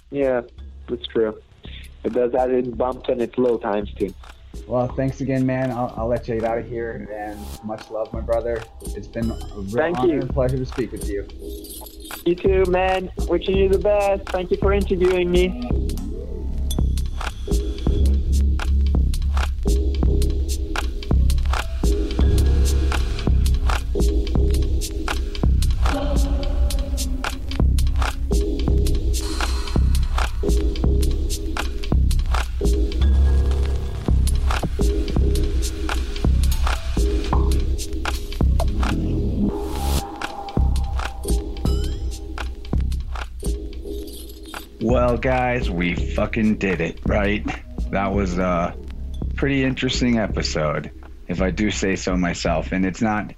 [0.09, 0.41] Yeah,
[0.89, 1.41] that's true.
[2.03, 4.13] It does its bumps and its low times too.
[4.67, 5.71] Well, thanks again, man.
[5.71, 8.61] I'll, I'll let you get out of here, and much love, my brother.
[8.81, 10.21] It's been a real Thank honor you.
[10.21, 11.27] and pleasure to speak with you.
[12.25, 13.11] You too, man.
[13.27, 14.29] Wishing you the best.
[14.29, 15.97] Thank you for interviewing me.
[45.21, 47.45] Guys, we fucking did it, right?
[47.91, 48.75] That was a
[49.35, 50.91] pretty interesting episode,
[51.27, 52.71] if I do say so myself.
[52.71, 53.33] And it's not,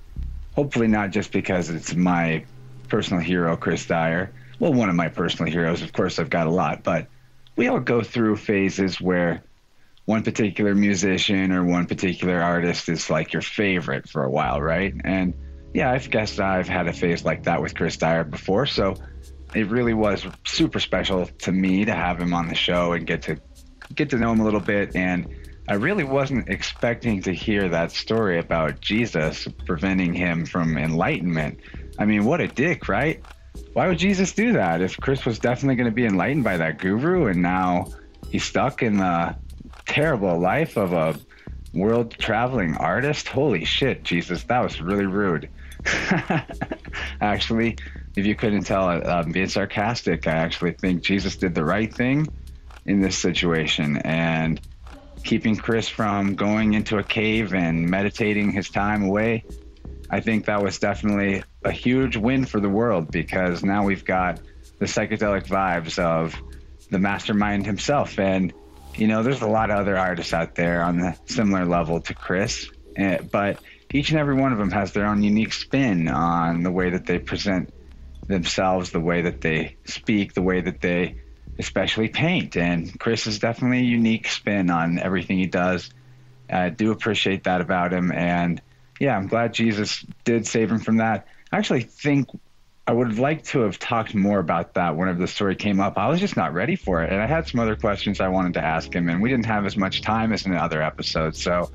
[0.54, 2.46] hopefully, not just because it's my
[2.88, 4.34] personal hero, Chris Dyer.
[4.60, 5.82] Well, one of my personal heroes.
[5.82, 7.08] Of course, I've got a lot, but
[7.58, 9.44] we all go through phases where
[10.06, 14.94] one particular musician or one particular artist is like your favorite for a while, right?
[15.04, 15.34] And
[15.74, 18.66] yeah, I've guessed I've had a phase like that with Chris Dyer before.
[18.66, 18.96] So
[19.56, 23.24] it really was super special to me to have him on the show and get
[23.24, 23.40] to
[23.94, 25.28] get to know him a little bit and
[25.68, 31.62] I really wasn't expecting to hear that story about Jesus preventing him from enlightenment.
[31.98, 33.24] I mean, what a dick, right?
[33.72, 36.80] Why would Jesus do that if Chris was definitely going to be enlightened by that
[36.80, 37.88] guru and now
[38.30, 39.38] he's stuck in the
[39.86, 41.18] terrible life of a
[41.74, 43.30] world traveling artist?
[43.30, 45.50] Holy shit, Jesus, that was really rude.
[47.22, 47.78] Actually,
[48.16, 50.28] if you couldn't tell, I'm being sarcastic.
[50.28, 52.28] I actually think Jesus did the right thing
[52.86, 54.62] in this situation and
[55.24, 59.46] keeping Chris from going into a cave and meditating his time away.
[60.10, 64.40] I think that was definitely a huge win for the world because now we've got
[64.80, 66.36] the psychedelic vibes of
[66.92, 68.20] the mastermind himself.
[68.20, 68.54] And,
[68.96, 72.14] you know, there's a lot of other artists out there on the similar level to
[72.14, 73.60] Chris, eh, but
[73.92, 77.06] each and every one of them has their own unique spin on the way that
[77.06, 77.74] they present
[78.28, 81.22] themselves, the way that they speak, the way that they
[81.60, 82.58] especially paint.
[82.58, 85.90] And Chris is definitely a unique spin on everything he does.
[86.50, 88.12] I do appreciate that about him.
[88.12, 88.62] And
[89.00, 91.28] yeah, I'm glad Jesus did save him from that.
[91.52, 92.30] I actually think
[92.86, 95.98] I would like to have talked more about that whenever the story came up.
[95.98, 97.12] I was just not ready for it.
[97.12, 99.66] And I had some other questions I wanted to ask him, and we didn't have
[99.66, 101.42] as much time as in the other episodes.
[101.42, 101.72] So,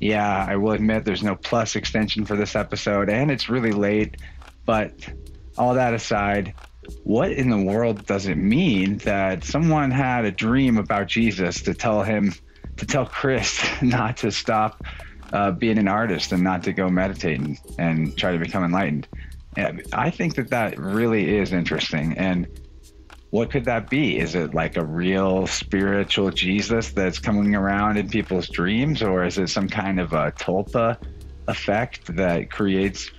[0.00, 4.16] yeah, I will admit there's no plus extension for this episode, and it's really late.
[4.64, 5.08] But
[5.58, 6.54] all that aside,
[7.04, 11.74] what in the world does it mean that someone had a dream about Jesus to
[11.74, 12.34] tell him,
[12.76, 14.84] to tell Chris not to stop
[15.32, 19.08] uh, being an artist and not to go meditate and, and try to become enlightened?
[19.56, 22.16] And I think that that really is interesting.
[22.18, 22.46] And
[23.30, 24.18] what could that be?
[24.18, 29.38] Is it like a real spiritual Jesus that's coming around in people's dreams, or is
[29.38, 30.98] it some kind of a tulpa
[31.48, 33.10] effect that creates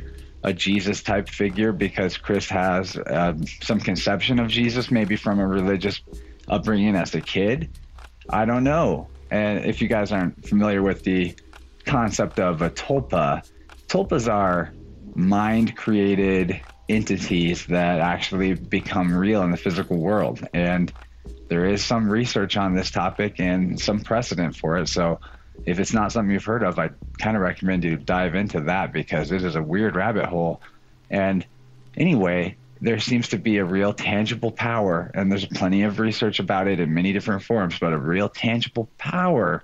[0.44, 5.48] a Jesus type figure because Chris has uh, some conception of Jesus, maybe from a
[5.48, 6.02] religious
[6.48, 7.70] upbringing as a kid.
[8.30, 9.10] I don't know.
[9.30, 11.36] And if you guys aren't familiar with the
[11.86, 13.44] concept of a tulpa,
[13.88, 14.74] tulpas are
[15.16, 20.48] mind created entities that actually become real in the physical world.
[20.54, 20.94] And
[21.50, 24.88] there is some research on this topic and some precedent for it.
[24.88, 25.20] So
[25.66, 28.94] if it's not something you've heard of, I kind of recommend you dive into that
[28.94, 30.62] because it is a weird rabbit hole.
[31.10, 31.46] And
[31.96, 36.68] anyway, there seems to be a real tangible power, and there's plenty of research about
[36.68, 39.64] it in many different forms, but a real tangible power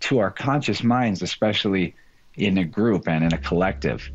[0.00, 1.94] to our conscious minds, especially
[2.34, 4.10] in a group and in a collective.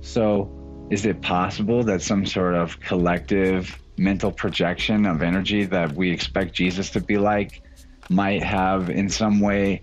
[0.00, 0.50] So,
[0.90, 6.54] is it possible that some sort of collective mental projection of energy that we expect
[6.54, 7.62] Jesus to be like
[8.08, 9.82] might have in some way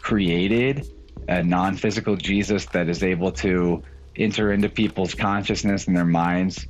[0.00, 0.88] created
[1.28, 3.82] a non physical Jesus that is able to
[4.16, 6.66] enter into people's consciousness and their minds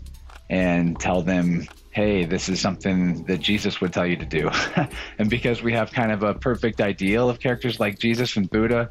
[0.48, 4.50] and tell them, hey, this is something that Jesus would tell you to do.
[5.18, 8.90] and because we have kind of a perfect ideal of characters like Jesus and Buddha,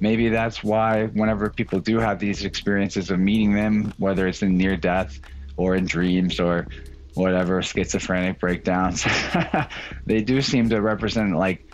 [0.00, 4.56] maybe that's why whenever people do have these experiences of meeting them, whether it's in
[4.56, 5.18] near death
[5.56, 6.68] or in dreams or
[7.14, 9.04] whatever schizophrenic breakdowns,
[10.06, 11.67] they do seem to represent like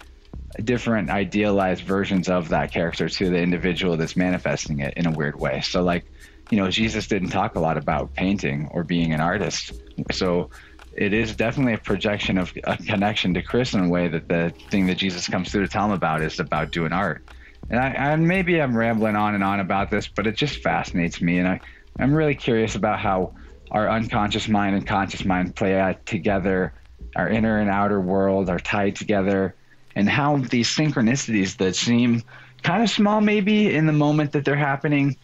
[0.62, 5.38] different idealized versions of that character to the individual that's manifesting it in a weird
[5.38, 5.60] way.
[5.62, 6.04] So, like,
[6.50, 9.72] you know, Jesus didn't talk a lot about painting or being an artist.
[10.12, 10.50] So,
[10.96, 14.54] it is definitely a projection of a connection to Chris in a way that the
[14.70, 17.22] thing that Jesus comes through to tell him about is about doing art.
[17.68, 21.38] And I, maybe I'm rambling on and on about this, but it just fascinates me,
[21.38, 21.60] and I,
[21.98, 23.34] I'm really curious about how
[23.70, 26.74] our unconscious mind and conscious mind play out together.
[27.16, 29.56] Our inner and outer world are tied together
[29.94, 32.22] and how these synchronicities that seem
[32.62, 35.16] kind of small maybe in the moment that they're happening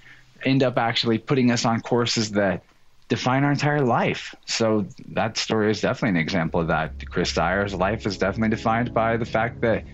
[0.44, 2.62] end up actually putting us on courses that
[3.08, 4.34] define our entire life.
[4.46, 7.04] So that story is definitely an example of that.
[7.10, 9.84] Chris Dyer's life is definitely defined by the fact that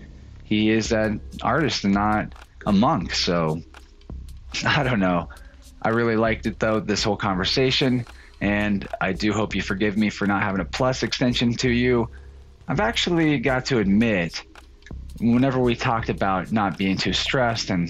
[0.43, 2.33] he is an artist and not
[2.65, 3.13] a monk.
[3.15, 3.61] So
[4.65, 5.29] I don't know.
[5.81, 8.05] I really liked it though, this whole conversation.
[8.39, 12.09] And I do hope you forgive me for not having a plus extension to you.
[12.67, 14.43] I've actually got to admit
[15.19, 17.89] whenever we talked about not being too stressed and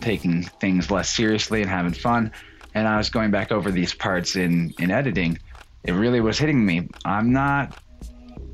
[0.00, 2.32] taking things less seriously and having fun,
[2.74, 5.38] and I was going back over these parts in in editing,
[5.84, 6.88] it really was hitting me.
[7.04, 7.74] I'm not.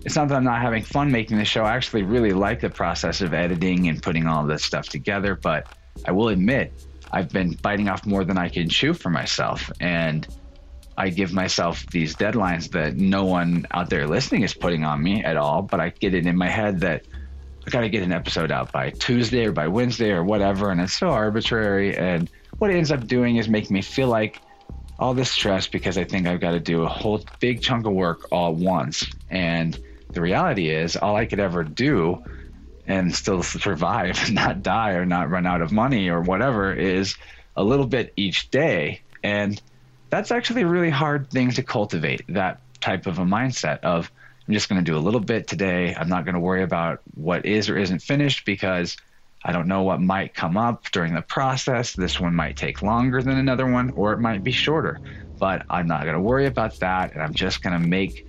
[0.04, 1.64] It's not that I'm not having fun making the show.
[1.64, 5.38] I actually really like the process of editing and putting all this stuff together.
[5.40, 5.66] But
[6.06, 6.72] I will admit,
[7.12, 10.26] I've been biting off more than I can chew for myself, and
[10.96, 15.24] I give myself these deadlines that no one out there listening is putting on me
[15.24, 15.62] at all.
[15.62, 17.02] But I get it in my head that
[17.70, 20.70] Got to get an episode out by Tuesday or by Wednesday or whatever.
[20.70, 21.96] And it's so arbitrary.
[21.96, 24.40] And what it ends up doing is making me feel like
[24.98, 27.92] all this stress because I think I've got to do a whole big chunk of
[27.92, 29.06] work all at once.
[29.30, 29.78] And
[30.10, 32.24] the reality is, all I could ever do
[32.86, 37.14] and still survive and not die or not run out of money or whatever is
[37.56, 39.00] a little bit each day.
[39.22, 39.60] And
[40.10, 44.10] that's actually a really hard thing to cultivate that type of a mindset of
[44.50, 45.94] I'm just going to do a little bit today.
[45.94, 48.96] I'm not going to worry about what is or isn't finished because
[49.44, 51.92] I don't know what might come up during the process.
[51.92, 54.98] This one might take longer than another one, or it might be shorter.
[55.38, 57.12] But I'm not going to worry about that.
[57.14, 58.26] And I'm just going to make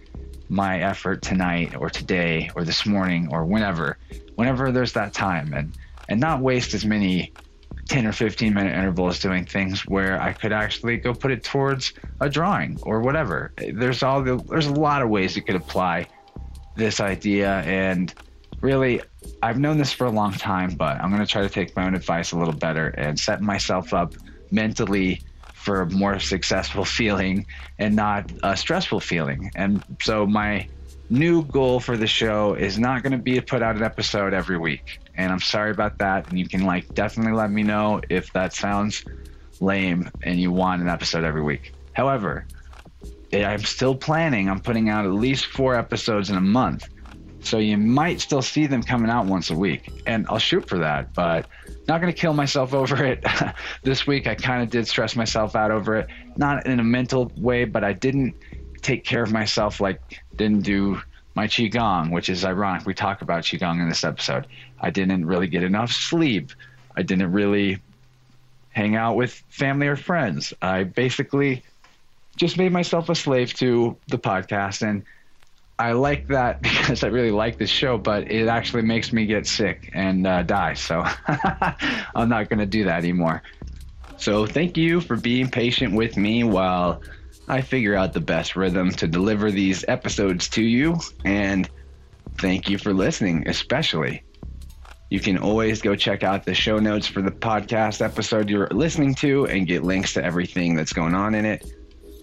[0.47, 3.97] my effort tonight or today or this morning or whenever,
[4.35, 5.75] whenever there's that time and,
[6.07, 7.33] and not waste as many
[7.91, 11.91] 10 or 15 minute intervals doing things where I could actually go put it towards
[12.21, 13.51] a drawing or whatever.
[13.57, 16.07] There's all the, there's a lot of ways you could apply
[16.77, 18.13] this idea and
[18.61, 19.01] really
[19.43, 21.85] I've known this for a long time, but I'm going to try to take my
[21.85, 24.13] own advice a little better and set myself up
[24.51, 25.21] mentally
[25.53, 27.45] for a more successful feeling
[27.77, 29.51] and not a stressful feeling.
[29.53, 30.69] And so my
[31.11, 34.33] new goal for the show is not going to be to put out an episode
[34.33, 36.29] every week and I'm sorry about that.
[36.29, 39.03] And you can like definitely let me know if that sounds
[39.59, 41.73] lame and you want an episode every week.
[41.93, 42.47] However,
[43.31, 46.89] eh, I'm still planning on putting out at least four episodes in a month.
[47.43, 50.03] So you might still see them coming out once a week.
[50.05, 51.47] And I'll shoot for that, but
[51.87, 53.23] not going to kill myself over it.
[53.83, 56.07] this week, I kind of did stress myself out over it.
[56.37, 58.35] Not in a mental way, but I didn't
[58.81, 61.01] take care of myself, like didn't do
[61.35, 62.85] my qigong, which is ironic.
[62.85, 64.47] We talk about qigong in this episode.
[64.79, 66.51] I didn't really get enough sleep.
[66.95, 67.81] I didn't really
[68.71, 70.53] hang out with family or friends.
[70.61, 71.63] I basically
[72.35, 75.03] just made myself a slave to the podcast and
[75.77, 79.47] I like that because I really like this show, but it actually makes me get
[79.47, 80.75] sick and uh, die.
[80.75, 81.03] So
[82.15, 83.41] I'm not going to do that anymore.
[84.17, 87.01] So thank you for being patient with me while
[87.47, 90.99] I figure out the best rhythm to deliver these episodes to you.
[91.25, 91.69] And
[92.37, 94.23] thank you for listening, especially.
[95.09, 99.13] You can always go check out the show notes for the podcast episode you're listening
[99.15, 101.69] to and get links to everything that's going on in it.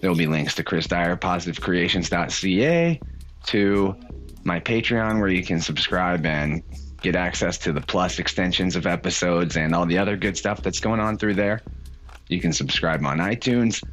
[0.01, 2.99] There'll be links to Chris Dyer, positivecreations.ca,
[3.47, 3.95] to
[4.43, 6.63] my Patreon, where you can subscribe and
[7.01, 10.79] get access to the plus extensions of episodes and all the other good stuff that's
[10.79, 11.61] going on through there.
[12.27, 13.83] You can subscribe on iTunes.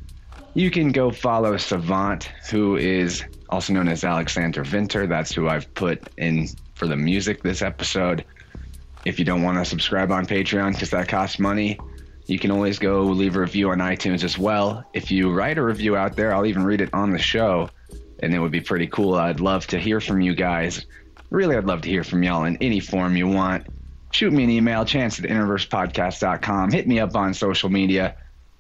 [0.57, 5.07] You can go follow Savant, who is also known as Aleksander Vinter.
[5.07, 8.25] That's who I've put in for the music this episode.
[9.05, 11.79] If you don't want to subscribe on Patreon because that costs money,
[12.25, 14.83] you can always go leave a review on iTunes as well.
[14.95, 17.69] If you write a review out there, I'll even read it on the show
[18.21, 19.17] and it would be pretty cool.
[19.17, 20.87] I'd love to hear from you guys.
[21.29, 23.67] Really, I'd love to hear from y'all in any form you want.
[24.11, 26.73] Shoot me an email, chance at introversepodcast.com.
[26.73, 28.17] Hit me up on social media.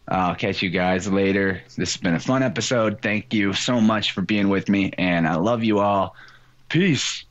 [0.08, 1.62] I'll catch you guys later.
[1.76, 3.02] This has been a fun episode.
[3.02, 6.16] Thank you so much for being with me, and I love you all.
[6.68, 7.25] Peace.